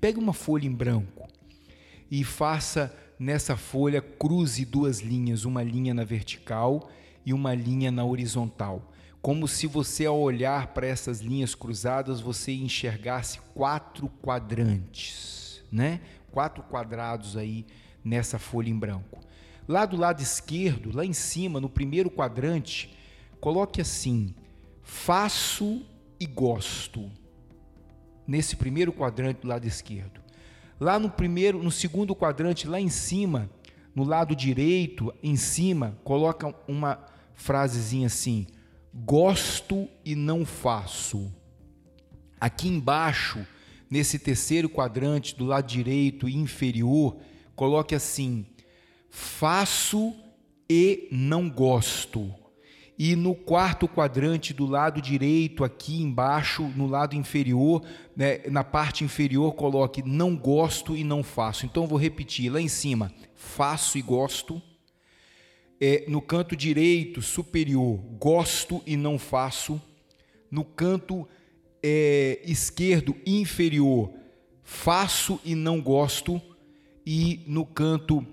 pegue 0.00 0.18
uma 0.18 0.32
folha 0.32 0.66
em 0.66 0.72
branco 0.72 1.28
e 2.10 2.22
faça 2.22 2.94
nessa 3.18 3.56
folha 3.56 4.00
cruze 4.00 4.64
duas 4.64 5.00
linhas, 5.00 5.44
uma 5.44 5.62
linha 5.62 5.92
na 5.92 6.04
vertical 6.04 6.88
e 7.26 7.32
uma 7.32 7.54
linha 7.54 7.90
na 7.90 8.04
horizontal. 8.04 8.92
Como 9.20 9.48
se 9.48 9.66
você, 9.66 10.04
ao 10.04 10.20
olhar 10.20 10.68
para 10.68 10.86
essas 10.86 11.20
linhas 11.20 11.54
cruzadas, 11.54 12.20
você 12.20 12.52
enxergasse 12.52 13.40
quatro 13.54 14.08
quadrantes, 14.22 15.62
né? 15.72 16.00
Quatro 16.30 16.62
quadrados 16.62 17.36
aí 17.36 17.64
nessa 18.04 18.38
folha 18.38 18.68
em 18.68 18.78
branco. 18.78 19.18
Lá 19.66 19.86
do 19.86 19.96
lado 19.96 20.22
esquerdo, 20.22 20.94
lá 20.94 21.04
em 21.04 21.12
cima, 21.12 21.60
no 21.60 21.68
primeiro 21.68 22.10
quadrante, 22.10 22.94
coloque 23.40 23.80
assim: 23.80 24.34
faço 24.82 25.84
e 26.20 26.26
gosto. 26.26 27.10
Nesse 28.26 28.56
primeiro 28.56 28.92
quadrante 28.92 29.42
do 29.42 29.48
lado 29.48 29.66
esquerdo. 29.66 30.20
Lá 30.80 30.98
no 30.98 31.10
primeiro, 31.10 31.62
no 31.62 31.70
segundo 31.70 32.14
quadrante, 32.14 32.66
lá 32.66 32.80
em 32.80 32.88
cima, 32.88 33.50
no 33.94 34.04
lado 34.04 34.34
direito, 34.34 35.14
em 35.22 35.36
cima, 35.36 35.96
coloca 36.02 36.54
uma 36.66 36.98
frasezinha 37.34 38.06
assim: 38.06 38.46
gosto 38.92 39.88
e 40.04 40.14
não 40.14 40.44
faço. 40.44 41.32
Aqui 42.40 42.68
embaixo, 42.68 43.46
nesse 43.88 44.18
terceiro 44.18 44.68
quadrante 44.68 45.36
do 45.36 45.44
lado 45.44 45.66
direito 45.66 46.28
e 46.28 46.36
inferior, 46.36 47.16
coloque 47.54 47.94
assim: 47.94 48.44
faço 49.14 50.12
e 50.68 51.06
não 51.12 51.48
gosto. 51.48 52.34
E 52.98 53.14
no 53.14 53.32
quarto 53.34 53.86
quadrante 53.86 54.52
do 54.52 54.66
lado 54.66 55.00
direito, 55.00 55.62
aqui 55.62 56.02
embaixo, 56.02 56.64
no 56.76 56.86
lado 56.88 57.14
inferior, 57.14 57.84
né, 58.16 58.38
na 58.50 58.64
parte 58.64 59.04
inferior, 59.04 59.54
coloque 59.54 60.02
não 60.02 60.36
gosto 60.36 60.96
e 60.96 61.04
não 61.04 61.22
faço. 61.22 61.64
Então 61.64 61.86
vou 61.86 61.98
repetir: 61.98 62.50
lá 62.50 62.60
em 62.60 62.68
cima, 62.68 63.12
faço 63.34 63.96
e 63.98 64.02
gosto. 64.02 64.60
É, 65.80 66.04
no 66.08 66.20
canto 66.20 66.56
direito 66.56 67.22
superior, 67.22 67.98
gosto 68.18 68.82
e 68.84 68.96
não 68.96 69.16
faço. 69.16 69.80
No 70.50 70.64
canto 70.64 71.26
é, 71.82 72.40
esquerdo 72.44 73.16
inferior, 73.24 74.12
faço 74.62 75.40
e 75.44 75.54
não 75.54 75.80
gosto. 75.80 76.42
E 77.06 77.44
no 77.46 77.66
canto 77.66 78.26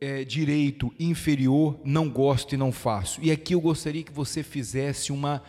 é, 0.00 0.24
direito 0.24 0.92
inferior, 0.98 1.78
não 1.84 2.08
gosto 2.08 2.54
e 2.54 2.58
não 2.58 2.72
faço. 2.72 3.20
E 3.22 3.30
aqui 3.30 3.54
eu 3.54 3.60
gostaria 3.60 4.02
que 4.02 4.12
você 4.12 4.42
fizesse 4.42 5.12
uma, 5.12 5.42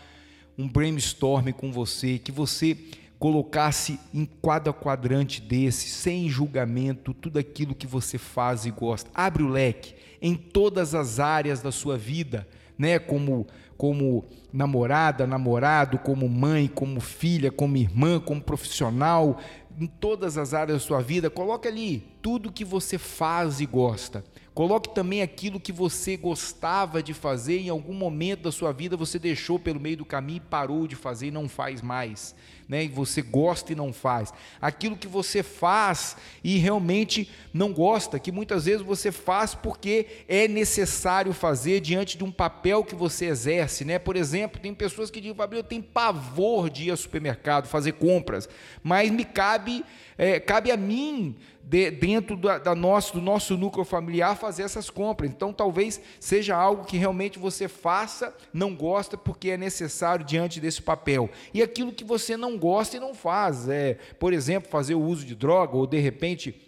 um 0.58 0.68
brainstorm 0.68 1.52
com 1.52 1.72
você, 1.72 2.18
que 2.18 2.32
você 2.32 2.78
colocasse 3.20 4.00
em 4.14 4.28
cada 4.44 4.72
quadrante 4.72 5.42
desse, 5.42 5.90
sem 5.90 6.30
julgamento, 6.30 7.14
tudo 7.14 7.40
aquilo 7.40 7.74
que 7.74 7.88
você 7.88 8.18
faz 8.18 8.66
e 8.66 8.72
gosta. 8.72 9.10
Abre 9.14 9.44
o 9.44 9.50
leque 9.50 9.96
em 10.22 10.36
todas 10.36 10.94
as 10.94 11.20
áreas 11.20 11.62
da 11.62 11.72
sua 11.72 11.98
vida, 11.98 12.48
né? 12.78 13.00
Como 13.00 13.48
como 13.78 14.26
namorada, 14.52 15.28
namorado, 15.28 16.00
como 16.00 16.28
mãe, 16.28 16.68
como 16.68 17.00
filha, 17.00 17.52
como 17.52 17.78
irmã, 17.78 18.20
como 18.20 18.42
profissional, 18.42 19.40
em 19.80 19.86
todas 19.86 20.38
as 20.38 20.54
áreas 20.54 20.82
da 20.82 20.88
sua 20.88 21.02
vida, 21.02 21.30
coloque 21.30 21.68
ali 21.68 22.00
tudo 22.22 22.52
que 22.52 22.66
você 22.66 22.98
faz 22.98 23.60
e 23.60 23.66
gosta. 23.66 24.24
Coloque 24.54 24.90
também 24.94 25.22
aquilo 25.22 25.60
que 25.60 25.72
você 25.72 26.18
gostava 26.18 27.04
de 27.04 27.14
fazer 27.14 27.60
em 27.60 27.70
algum 27.70 27.94
momento 27.94 28.44
da 28.44 28.52
sua 28.52 28.72
vida, 28.72 28.98
você 28.98 29.20
deixou 29.20 29.60
pelo 29.60 29.80
meio 29.80 29.98
do 29.98 30.06
caminho 30.06 30.42
parou 30.42 30.88
de 30.88 30.96
fazer 30.96 31.28
e 31.28 31.32
não 31.32 31.48
faz 31.48 31.82
mais. 31.82 32.34
Né? 32.68 32.84
E 32.84 32.88
você 32.88 33.22
gosta 33.22 33.72
e 33.72 33.76
não 33.76 33.94
faz. 33.94 34.34
Aquilo 34.60 34.98
que 34.98 35.08
você 35.08 35.42
faz 35.42 36.18
e 36.44 36.58
realmente 36.58 37.30
não 37.54 37.72
gosta, 37.72 38.20
que 38.20 38.32
muitas 38.32 38.66
vezes 38.66 38.82
você 38.82 39.12
faz 39.12 39.56
porque 39.56 40.06
é 40.28 40.48
necessário 40.48 41.32
fazer 41.34 41.80
diante 41.80 42.18
de 42.18 42.24
um 42.24 42.32
papel 42.32 42.84
que 42.84 42.96
você 42.96 43.28
exerce. 43.28 43.86
Né? 43.86 43.98
Por 43.98 44.16
exemplo, 44.16 44.60
tem 44.60 44.74
pessoas 44.74 45.10
que 45.10 45.22
dizem, 45.22 45.36
Fabrício, 45.36 45.64
eu 45.64 45.68
tenho 45.68 45.84
pavor 45.84 46.70
de 46.70 46.86
ir 46.86 46.92
ao 46.92 46.98
supermercado, 46.98 47.68
fazer 47.68 47.94
compras, 47.94 48.50
mas 48.84 49.10
me 49.10 49.24
cabe, 49.24 49.86
é, 50.18 50.40
cabe 50.40 50.72
a 50.72 50.78
mim 50.78 51.36
de, 51.68 51.92
dentro 51.92 52.38
da, 52.38 52.58
da 52.58 52.74
nosso, 52.74 53.14
do 53.14 53.22
nosso 53.22 53.58
núcleo 53.58 53.84
familiar 53.84 54.38
fazer 54.38 54.64
essas 54.64 54.90
compras. 54.90 55.30
Então, 55.30 55.52
talvez 55.52 56.00
seja 56.18 56.56
algo 56.56 56.86
que 56.86 56.96
realmente 56.96 57.38
você 57.38 57.68
faça, 57.68 58.34
não 58.54 58.74
gosta, 58.74 59.18
porque 59.18 59.50
é 59.50 59.58
necessário 59.58 60.26
diante 60.26 60.62
desse 60.62 60.82
papel. 60.82 61.30
E 61.54 61.62
aquilo 61.62 61.92
que 61.92 62.06
você 62.06 62.38
não 62.38 62.57
gosta 62.58 62.98
e 62.98 63.00
não 63.00 63.14
faz, 63.14 63.68
é, 63.70 63.96
por 64.20 64.34
exemplo, 64.34 64.70
fazer 64.70 64.96
o 64.96 65.02
uso 65.02 65.26
de 65.26 65.36
droga, 65.36 65.76
ou 65.76 65.88
de 65.88 66.00
repente 66.00 66.68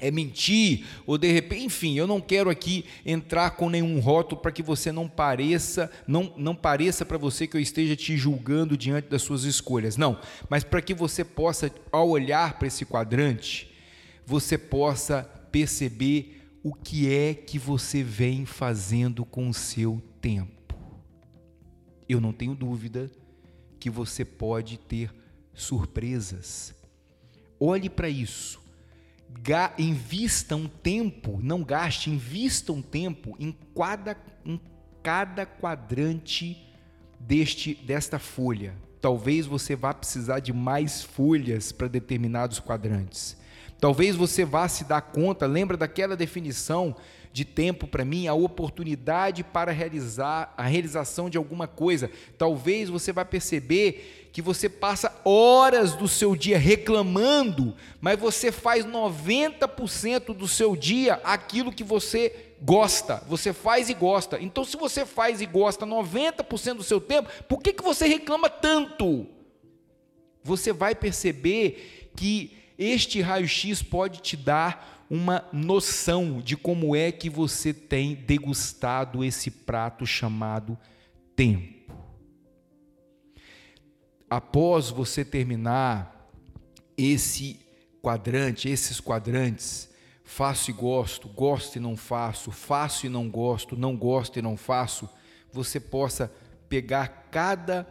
é 0.00 0.10
mentir, 0.10 0.86
ou 1.06 1.18
de 1.18 1.30
repente, 1.30 1.64
enfim, 1.64 1.98
eu 1.98 2.06
não 2.06 2.20
quero 2.20 2.48
aqui 2.48 2.84
entrar 3.04 3.50
com 3.50 3.68
nenhum 3.68 4.00
rótulo 4.00 4.40
para 4.40 4.50
que 4.50 4.62
você 4.62 4.90
não 4.90 5.08
pareça, 5.08 5.90
não, 6.06 6.32
não 6.36 6.54
pareça 6.54 7.04
para 7.04 7.18
você 7.18 7.46
que 7.46 7.56
eu 7.56 7.60
esteja 7.60 7.94
te 7.94 8.16
julgando 8.16 8.76
diante 8.76 9.08
das 9.08 9.22
suas 9.22 9.44
escolhas. 9.44 9.96
Não, 9.96 10.18
mas 10.48 10.64
para 10.64 10.80
que 10.80 10.94
você 10.94 11.22
possa, 11.22 11.70
ao 11.92 12.08
olhar 12.08 12.58
para 12.58 12.68
esse 12.68 12.86
quadrante, 12.86 13.70
você 14.24 14.56
possa 14.56 15.22
perceber 15.52 16.40
o 16.62 16.74
que 16.74 17.12
é 17.12 17.34
que 17.34 17.58
você 17.58 18.02
vem 18.02 18.46
fazendo 18.46 19.24
com 19.24 19.48
o 19.48 19.54
seu 19.54 20.02
tempo. 20.20 20.74
Eu 22.08 22.20
não 22.20 22.32
tenho 22.32 22.54
dúvida 22.54 23.10
que 23.78 23.88
você 23.88 24.24
pode 24.24 24.78
ter 24.78 25.10
surpresas. 25.54 26.74
Olhe 27.58 27.90
para 27.90 28.08
isso. 28.08 28.60
invista 29.78 30.56
um 30.56 30.66
tempo, 30.66 31.38
não 31.42 31.62
gaste, 31.62 32.10
invista 32.10 32.72
um 32.72 32.82
tempo 32.82 33.36
em 33.38 33.56
cada, 33.76 34.16
em 34.44 34.60
cada 35.02 35.46
quadrante 35.46 36.66
deste 37.18 37.74
desta 37.74 38.18
folha. 38.18 38.74
Talvez 39.00 39.46
você 39.46 39.76
vá 39.76 39.94
precisar 39.94 40.40
de 40.40 40.52
mais 40.52 41.02
folhas 41.02 41.72
para 41.72 41.88
determinados 41.88 42.58
quadrantes. 42.58 43.36
Talvez 43.78 44.14
você 44.14 44.44
vá 44.44 44.68
se 44.68 44.84
dar 44.84 45.00
conta, 45.00 45.46
lembra 45.46 45.76
daquela 45.76 46.16
definição 46.16 46.94
de 47.32 47.44
tempo 47.44 47.86
para 47.86 48.04
mim, 48.04 48.26
a 48.26 48.34
oportunidade 48.34 49.44
para 49.44 49.70
realizar 49.70 50.52
a 50.56 50.64
realização 50.64 51.30
de 51.30 51.38
alguma 51.38 51.68
coisa. 51.68 52.10
Talvez 52.36 52.88
você 52.88 53.12
vá 53.12 53.24
perceber 53.24 54.28
que 54.32 54.42
você 54.42 54.68
passa 54.68 55.14
horas 55.24 55.94
do 55.94 56.08
seu 56.08 56.34
dia 56.34 56.58
reclamando, 56.58 57.74
mas 58.00 58.18
você 58.18 58.50
faz 58.50 58.84
90% 58.84 60.34
do 60.34 60.48
seu 60.48 60.74
dia 60.76 61.20
aquilo 61.24 61.72
que 61.72 61.84
você 61.84 62.54
gosta. 62.62 63.22
Você 63.28 63.52
faz 63.52 63.88
e 63.88 63.94
gosta. 63.94 64.40
Então, 64.40 64.64
se 64.64 64.76
você 64.76 65.06
faz 65.06 65.40
e 65.40 65.46
gosta 65.46 65.86
90% 65.86 66.74
do 66.74 66.82
seu 66.82 67.00
tempo, 67.00 67.28
por 67.48 67.60
que, 67.62 67.72
que 67.72 67.82
você 67.82 68.06
reclama 68.06 68.48
tanto? 68.48 69.26
Você 70.42 70.72
vai 70.72 70.94
perceber 70.94 72.10
que 72.16 72.56
este 72.78 73.20
raio-x 73.20 73.82
pode 73.82 74.20
te 74.20 74.36
dar 74.36 74.99
uma 75.10 75.44
noção 75.52 76.40
de 76.40 76.56
como 76.56 76.94
é 76.94 77.10
que 77.10 77.28
você 77.28 77.74
tem 77.74 78.14
degustado 78.14 79.24
esse 79.24 79.50
prato 79.50 80.06
chamado 80.06 80.78
tempo. 81.34 81.92
Após 84.30 84.88
você 84.88 85.24
terminar 85.24 86.30
esse 86.96 87.58
quadrante, 88.00 88.68
esses 88.68 89.00
quadrantes, 89.00 89.90
faço 90.22 90.70
e 90.70 90.72
gosto, 90.72 91.28
gosto 91.28 91.74
e 91.74 91.80
não 91.80 91.96
faço, 91.96 92.52
faço 92.52 93.06
e 93.06 93.08
não 93.08 93.28
gosto, 93.28 93.76
não 93.76 93.96
gosto 93.96 94.38
e 94.38 94.42
não 94.42 94.56
faço, 94.56 95.10
você 95.52 95.80
possa 95.80 96.32
pegar 96.68 97.26
cada 97.32 97.84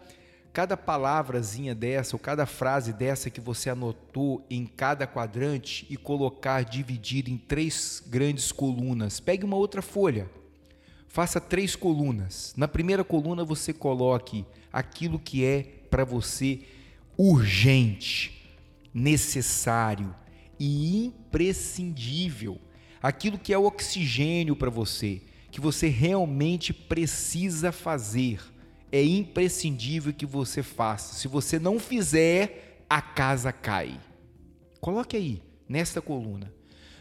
cada 0.51 0.75
palavrazinha 0.75 1.75
dessa, 1.75 2.15
ou 2.15 2.19
cada 2.19 2.45
frase 2.45 2.91
dessa 2.91 3.29
que 3.29 3.39
você 3.39 3.69
anotou 3.69 4.45
em 4.49 4.65
cada 4.65 5.05
quadrante 5.05 5.85
e 5.89 5.95
colocar 5.95 6.63
dividido 6.63 7.29
em 7.29 7.37
três 7.37 8.03
grandes 8.05 8.51
colunas. 8.51 9.19
Pegue 9.19 9.45
uma 9.45 9.55
outra 9.55 9.81
folha, 9.81 10.29
faça 11.07 11.39
três 11.39 11.75
colunas. 11.75 12.53
Na 12.57 12.67
primeira 12.67 13.03
coluna 13.03 13.43
você 13.43 13.71
coloque 13.71 14.45
aquilo 14.73 15.19
que 15.19 15.45
é 15.45 15.63
para 15.89 16.03
você 16.03 16.61
urgente, 17.17 18.49
necessário 18.93 20.15
e 20.59 21.05
imprescindível. 21.05 22.59
Aquilo 23.01 23.37
que 23.37 23.53
é 23.53 23.57
oxigênio 23.57 24.55
para 24.55 24.69
você, 24.69 25.21
que 25.51 25.61
você 25.61 25.87
realmente 25.87 26.73
precisa 26.73 27.71
fazer 27.71 28.39
é 28.91 29.03
imprescindível 29.03 30.13
que 30.13 30.25
você 30.25 30.63
faça. 30.63 31.15
Se 31.15 31.27
você 31.27 31.59
não 31.59 31.79
fizer, 31.79 32.83
a 32.89 33.01
casa 33.01 33.51
cai. 33.51 33.99
Coloque 34.81 35.15
aí, 35.15 35.41
nesta 35.67 36.01
coluna. 36.01 36.51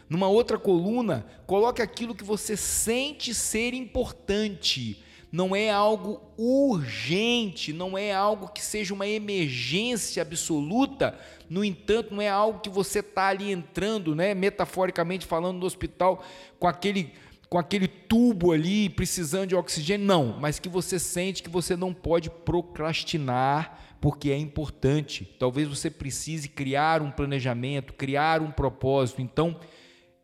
Numa 0.09 0.27
outra 0.27 0.57
coluna, 0.57 1.25
coloque 1.45 1.81
aquilo 1.81 2.15
que 2.15 2.23
você 2.23 2.57
sente 2.57 3.33
ser 3.33 3.73
importante. 3.73 5.03
Não 5.31 5.55
é 5.55 5.69
algo 5.69 6.21
urgente, 6.35 7.71
não 7.71 7.95
é 7.95 8.11
algo 8.11 8.47
que 8.47 8.61
seja 8.61 8.93
uma 8.93 9.07
emergência 9.07 10.23
absoluta. 10.23 11.17
No 11.47 11.63
entanto, 11.63 12.15
não 12.15 12.21
é 12.21 12.29
algo 12.29 12.59
que 12.59 12.69
você 12.69 12.99
está 12.99 13.27
ali 13.27 13.51
entrando, 13.51 14.15
né, 14.15 14.33
metaforicamente 14.33 15.27
falando, 15.27 15.59
no 15.59 15.65
hospital 15.67 16.23
com 16.59 16.67
aquele 16.67 17.13
com 17.49 17.57
aquele 17.57 17.87
tubo 17.87 18.51
ali 18.51 18.89
precisando 18.89 19.47
de 19.47 19.55
oxigênio, 19.55 20.05
não, 20.05 20.37
mas 20.39 20.59
que 20.59 20.69
você 20.69 20.99
sente 20.99 21.41
que 21.41 21.49
você 21.49 21.75
não 21.75 21.93
pode 21.93 22.29
procrastinar 22.29 23.97
porque 23.99 24.29
é 24.29 24.37
importante. 24.37 25.25
Talvez 25.39 25.67
você 25.67 25.89
precise 25.89 26.47
criar 26.47 27.01
um 27.01 27.09
planejamento, 27.09 27.93
criar 27.93 28.41
um 28.41 28.51
propósito. 28.51 29.21
Então, 29.21 29.59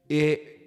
é, 0.07 0.59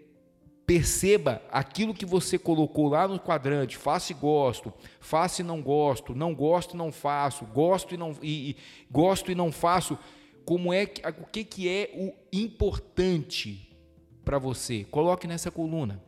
perceba 0.67 1.41
aquilo 1.51 1.95
que 1.95 2.05
você 2.05 2.37
colocou 2.37 2.89
lá 2.89 3.07
no 3.07 3.21
quadrante, 3.21 3.77
faço 3.77 4.11
e 4.11 4.15
gosto, 4.15 4.75
faço 5.01 5.41
e 5.41 5.45
não 5.45 5.63
gosto, 5.63 6.15
não 6.15 6.35
gosto 6.35 6.75
e 6.75 6.77
não 6.77 6.91
faço, 6.91 7.47
gosto 7.47 7.95
e 7.95 7.97
não 7.97 8.17
e, 8.21 8.51
e 8.51 8.57
gosto 8.91 9.31
e 9.31 9.35
não 9.35 9.53
faço. 9.53 9.97
Como 10.45 10.73
é 10.73 10.91
o 11.21 11.27
que, 11.27 11.45
que 11.45 11.69
é 11.69 11.91
o 11.95 12.13
importante 12.33 13.77
para 14.25 14.39
você? 14.39 14.85
Coloque 14.91 15.27
nessa 15.27 15.53
coluna 15.53 16.08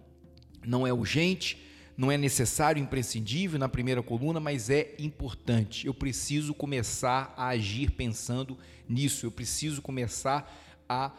não 0.64 0.86
é 0.86 0.92
urgente, 0.92 1.58
não 1.96 2.10
é 2.10 2.16
necessário, 2.16 2.82
imprescindível 2.82 3.58
na 3.58 3.68
primeira 3.68 4.02
coluna, 4.02 4.40
mas 4.40 4.70
é 4.70 4.94
importante. 4.98 5.86
Eu 5.86 5.92
preciso 5.92 6.54
começar 6.54 7.34
a 7.36 7.48
agir 7.48 7.90
pensando 7.90 8.56
nisso, 8.88 9.26
eu 9.26 9.30
preciso 9.30 9.82
começar 9.82 10.50
a 10.88 11.12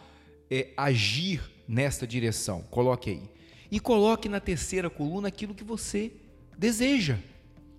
é, 0.49 0.69
agir 0.75 1.41
nesta 1.67 2.07
direção. 2.07 2.63
Coloque 2.63 3.11
aí. 3.11 3.21
E 3.69 3.79
coloque 3.79 4.27
na 4.27 4.39
terceira 4.39 4.89
coluna 4.89 5.27
aquilo 5.27 5.53
que 5.53 5.63
você 5.63 6.11
deseja, 6.57 7.17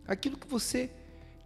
aquilo 0.07 0.39
que 0.39 0.47
você 0.47 0.89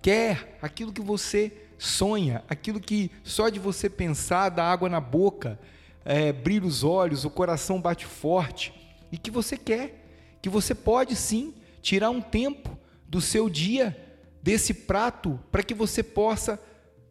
quer, 0.00 0.58
aquilo 0.62 0.92
que 0.92 1.00
você 1.00 1.52
sonha, 1.78 2.44
aquilo 2.48 2.78
que 2.78 3.10
só 3.24 3.48
de 3.48 3.58
você 3.58 3.90
pensar 3.90 4.50
dá 4.50 4.64
água 4.64 4.88
na 4.88 5.00
boca, 5.00 5.58
é, 6.04 6.32
brilha 6.32 6.66
os 6.66 6.84
olhos, 6.84 7.24
o 7.24 7.30
coração 7.30 7.80
bate 7.80 8.06
forte 8.06 8.72
e 9.10 9.18
que 9.18 9.30
você 9.30 9.56
quer 9.56 10.05
que 10.46 10.50
você 10.50 10.76
pode 10.76 11.16
sim 11.16 11.52
tirar 11.82 12.08
um 12.10 12.20
tempo 12.20 12.78
do 13.08 13.20
seu 13.20 13.50
dia 13.50 14.20
desse 14.40 14.72
prato 14.72 15.40
para 15.50 15.60
que 15.60 15.74
você 15.74 16.04
possa 16.04 16.56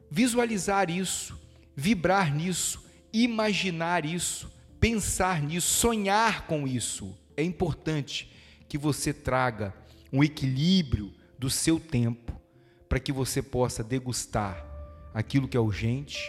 visualizar 0.09 0.89
isso, 0.89 1.37
vibrar 1.75 2.33
nisso, 2.33 2.81
imaginar 3.11 4.05
isso, 4.05 4.49
pensar 4.79 5.41
nisso, 5.41 5.67
sonhar 5.67 6.47
com 6.47 6.65
isso. 6.65 7.13
É 7.35 7.43
importante 7.43 8.31
que 8.69 8.77
você 8.77 9.11
traga 9.11 9.73
um 10.13 10.23
equilíbrio 10.23 11.13
do 11.37 11.49
seu 11.49 11.77
tempo 11.77 12.39
para 12.87 13.01
que 13.01 13.11
você 13.11 13.41
possa 13.41 13.83
degustar 13.83 14.65
aquilo 15.13 15.45
que 15.45 15.57
é 15.57 15.59
urgente, 15.59 16.21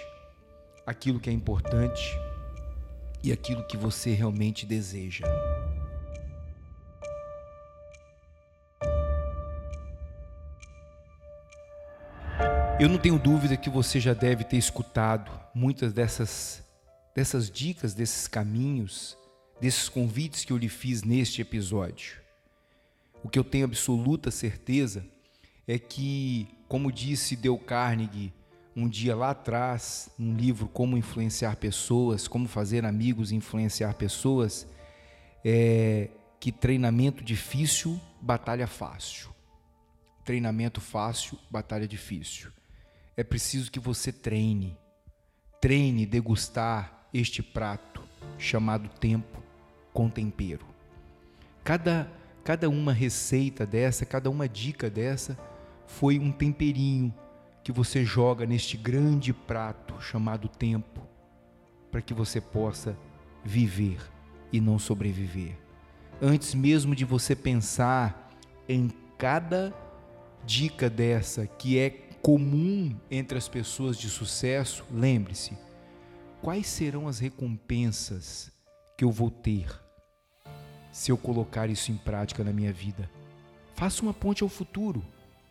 aquilo 0.84 1.20
que 1.20 1.30
é 1.30 1.32
importante 1.32 2.02
e 3.22 3.30
aquilo 3.30 3.64
que 3.68 3.76
você 3.76 4.12
realmente 4.12 4.66
deseja. 4.66 5.24
Eu 12.78 12.90
não 12.90 12.98
tenho 12.98 13.18
dúvida 13.18 13.56
que 13.56 13.70
você 13.70 13.98
já 13.98 14.12
deve 14.12 14.44
ter 14.44 14.58
escutado 14.58 15.32
muitas 15.54 15.94
dessas, 15.94 16.62
dessas 17.14 17.50
dicas, 17.50 17.94
desses 17.94 18.28
caminhos, 18.28 19.16
desses 19.58 19.88
convites 19.88 20.44
que 20.44 20.52
eu 20.52 20.58
lhe 20.58 20.68
fiz 20.68 21.02
neste 21.02 21.40
episódio. 21.40 22.20
O 23.24 23.30
que 23.30 23.38
eu 23.38 23.44
tenho 23.44 23.64
absoluta 23.64 24.30
certeza 24.30 25.06
é 25.66 25.78
que, 25.78 26.46
como 26.68 26.92
disse 26.92 27.34
Dale 27.34 27.58
Carnegie 27.60 28.30
um 28.76 28.86
dia 28.86 29.16
lá 29.16 29.30
atrás, 29.30 30.10
num 30.18 30.36
livro 30.36 30.68
Como 30.68 30.98
Influenciar 30.98 31.56
Pessoas, 31.56 32.28
Como 32.28 32.46
Fazer 32.46 32.84
Amigos 32.84 33.32
e 33.32 33.36
Influenciar 33.36 33.94
Pessoas, 33.94 34.66
é 35.42 36.10
que 36.38 36.52
treinamento 36.52 37.24
difícil, 37.24 37.98
batalha 38.20 38.66
fácil. 38.66 39.30
Treinamento 40.26 40.78
fácil, 40.78 41.38
batalha 41.50 41.88
difícil 41.88 42.54
é 43.16 43.24
preciso 43.24 43.70
que 43.70 43.80
você 43.80 44.12
treine. 44.12 44.76
Treine 45.60 46.04
degustar 46.04 47.08
este 47.14 47.42
prato 47.42 48.02
chamado 48.36 48.88
tempo 48.88 49.42
com 49.92 50.10
tempero. 50.10 50.66
Cada, 51.64 52.10
cada 52.44 52.68
uma 52.68 52.92
receita 52.92 53.64
dessa, 53.64 54.04
cada 54.04 54.28
uma 54.28 54.46
dica 54.46 54.90
dessa 54.90 55.38
foi 55.86 56.18
um 56.18 56.30
temperinho 56.30 57.12
que 57.64 57.72
você 57.72 58.04
joga 58.04 58.44
neste 58.44 58.76
grande 58.76 59.32
prato 59.32 60.00
chamado 60.00 60.48
tempo, 60.48 61.00
para 61.90 62.02
que 62.02 62.12
você 62.12 62.40
possa 62.40 62.96
viver 63.42 63.98
e 64.52 64.60
não 64.60 64.78
sobreviver. 64.78 65.56
Antes 66.20 66.54
mesmo 66.54 66.94
de 66.94 67.04
você 67.04 67.34
pensar 67.34 68.30
em 68.68 68.90
cada 69.18 69.74
dica 70.44 70.88
dessa 70.88 71.46
que 71.46 71.78
é 71.78 72.05
comum 72.26 72.92
entre 73.08 73.38
as 73.38 73.48
pessoas 73.48 73.96
de 73.96 74.10
sucesso, 74.10 74.84
lembre-se: 74.90 75.56
quais 76.42 76.66
serão 76.66 77.06
as 77.06 77.20
recompensas 77.20 78.50
que 78.98 79.04
eu 79.04 79.12
vou 79.12 79.30
ter 79.30 79.68
se 80.90 81.12
eu 81.12 81.16
colocar 81.16 81.70
isso 81.70 81.92
em 81.92 81.96
prática 81.96 82.42
na 82.42 82.52
minha 82.52 82.72
vida? 82.72 83.08
Faça 83.76 84.02
uma 84.02 84.12
ponte 84.12 84.42
ao 84.42 84.48
futuro. 84.48 85.04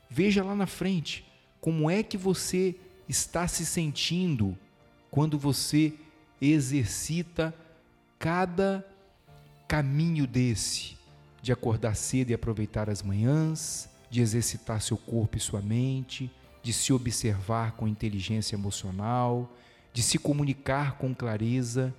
Veja 0.09 0.43
lá 0.43 0.53
na 0.53 0.67
frente 0.67 1.25
como 1.61 1.89
é 1.89 2.03
que 2.03 2.17
você 2.17 2.75
está 3.07 3.47
se 3.47 3.65
sentindo 3.65 4.57
quando 5.09 5.39
você 5.39 5.93
exercita 6.41 7.55
cada 8.19 8.85
caminho 9.65 10.27
desse 10.27 10.97
de 11.41 11.53
acordar 11.53 11.95
cedo 11.95 12.31
e 12.31 12.33
aproveitar 12.33 12.89
as 12.89 13.01
manhãs, 13.01 13.87
de 14.09 14.19
exercitar 14.19 14.81
seu 14.81 14.97
corpo 14.97 15.37
e 15.37 15.39
sua 15.39 15.61
mente, 15.61 16.29
de 16.65 16.73
se 16.73 16.91
observar 16.91 17.73
com 17.73 17.87
inteligência 17.87 18.55
emocional, 18.55 19.47
de 19.93 20.01
se 20.01 20.17
comunicar 20.17 20.97
com 20.97 21.13
clareza, 21.13 21.93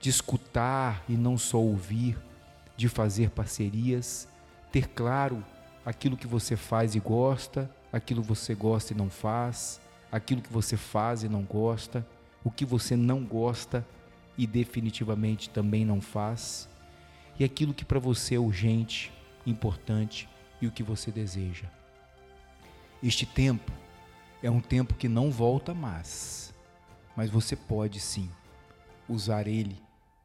de 0.00 0.10
escutar 0.10 1.04
e 1.08 1.12
não 1.12 1.38
só 1.38 1.58
ouvir, 1.58 2.18
de 2.76 2.88
fazer 2.88 3.30
parcerias, 3.30 4.26
ter 4.72 4.88
claro 4.88 5.44
aquilo 5.86 6.16
que 6.16 6.26
você 6.26 6.56
faz 6.56 6.96
e 6.96 6.98
gosta, 6.98 7.70
aquilo 7.92 8.22
que 8.22 8.26
você 8.26 8.56
gosta 8.56 8.92
e 8.92 8.96
não 8.96 9.08
faz, 9.08 9.80
aquilo 10.10 10.42
que 10.42 10.52
você 10.52 10.76
faz 10.76 11.22
e 11.22 11.28
não 11.28 11.42
gosta, 11.42 12.04
o 12.42 12.50
que 12.50 12.64
você 12.64 12.96
não 12.96 13.22
gosta 13.22 13.86
e 14.36 14.48
definitivamente 14.48 15.48
também 15.48 15.84
não 15.84 16.00
faz, 16.00 16.68
e 17.38 17.44
aquilo 17.44 17.72
que 17.72 17.84
para 17.84 18.00
você 18.00 18.34
é 18.34 18.40
urgente, 18.40 19.12
importante 19.46 20.28
e 20.60 20.66
o 20.66 20.72
que 20.72 20.82
você 20.82 21.12
deseja. 21.12 21.68
Este 23.00 23.24
tempo 23.24 23.70
é 24.42 24.50
um 24.50 24.60
tempo 24.60 24.94
que 24.94 25.08
não 25.08 25.30
volta 25.30 25.74
mais, 25.74 26.54
mas 27.16 27.30
você 27.30 27.56
pode 27.56 27.98
sim 28.00 28.30
usar 29.08 29.46
ele 29.46 29.80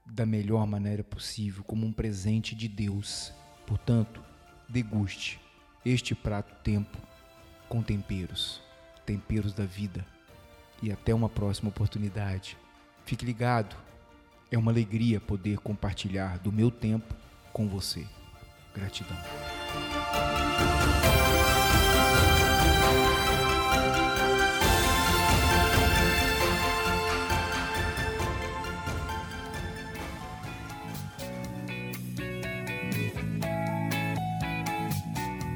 da 0.06 0.26
melhor 0.26 0.68
maneira 0.68 1.04
possível, 1.04 1.64
como 1.64 1.86
um 1.86 1.92
presente 1.92 2.54
de 2.54 2.68
Deus. 2.68 3.32
Portanto, 3.66 4.22
deguste 4.70 5.40
este 5.86 6.14
prato 6.14 6.54
tempo 6.64 6.98
com 7.68 7.82
temperos, 7.82 8.62
temperos 9.06 9.54
da 9.54 9.66
vida. 9.66 10.06
E 10.82 10.92
até 10.92 11.14
uma 11.14 11.30
próxima 11.30 11.70
oportunidade. 11.70 12.58
Fique 13.06 13.26
ligado, 13.26 13.76
é 14.52 14.58
uma 14.58 14.72
alegria 14.72 15.20
poder 15.20 15.60
compartilhar 15.60 16.38
do 16.40 16.52
meu 16.52 16.70
tempo 16.70 17.16
com 17.54 17.68
você. 17.68 18.06
Gratidão. 18.76 19.18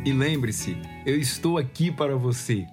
E 0.07 0.13
lembre-se, 0.13 0.77
eu 1.05 1.19
estou 1.19 1.57
aqui 1.57 1.91
para 1.91 2.15
você. 2.15 2.65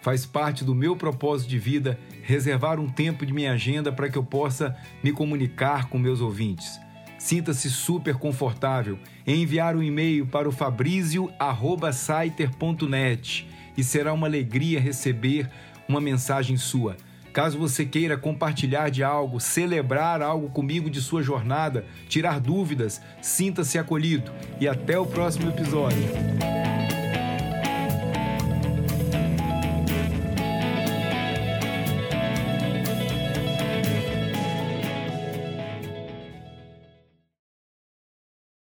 Faz 0.00 0.24
parte 0.24 0.64
do 0.64 0.74
meu 0.74 0.96
propósito 0.96 1.50
de 1.50 1.58
vida 1.58 2.00
reservar 2.22 2.80
um 2.80 2.88
tempo 2.88 3.26
de 3.26 3.32
minha 3.34 3.52
agenda 3.52 3.92
para 3.92 4.08
que 4.08 4.16
eu 4.16 4.24
possa 4.24 4.74
me 5.04 5.12
comunicar 5.12 5.90
com 5.90 5.98
meus 5.98 6.22
ouvintes. 6.22 6.80
Sinta-se 7.18 7.68
super 7.68 8.14
confortável 8.14 8.98
em 9.26 9.42
enviar 9.42 9.76
um 9.76 9.82
e-mail 9.82 10.26
para 10.26 10.48
o 10.48 10.52
fabrizio@saiter.net 10.52 13.46
e 13.76 13.84
será 13.84 14.14
uma 14.14 14.26
alegria 14.26 14.80
receber 14.80 15.50
uma 15.86 16.00
mensagem 16.00 16.56
sua. 16.56 16.96
Caso 17.34 17.58
você 17.58 17.84
queira 17.84 18.16
compartilhar 18.16 18.88
de 18.88 19.04
algo, 19.04 19.38
celebrar 19.40 20.22
algo 20.22 20.48
comigo 20.48 20.88
de 20.88 21.02
sua 21.02 21.22
jornada, 21.22 21.84
tirar 22.08 22.40
dúvidas, 22.40 23.02
sinta-se 23.20 23.78
acolhido 23.78 24.32
e 24.58 24.66
até 24.66 24.98
o 24.98 25.04
próximo 25.04 25.50
episódio. 25.50 26.57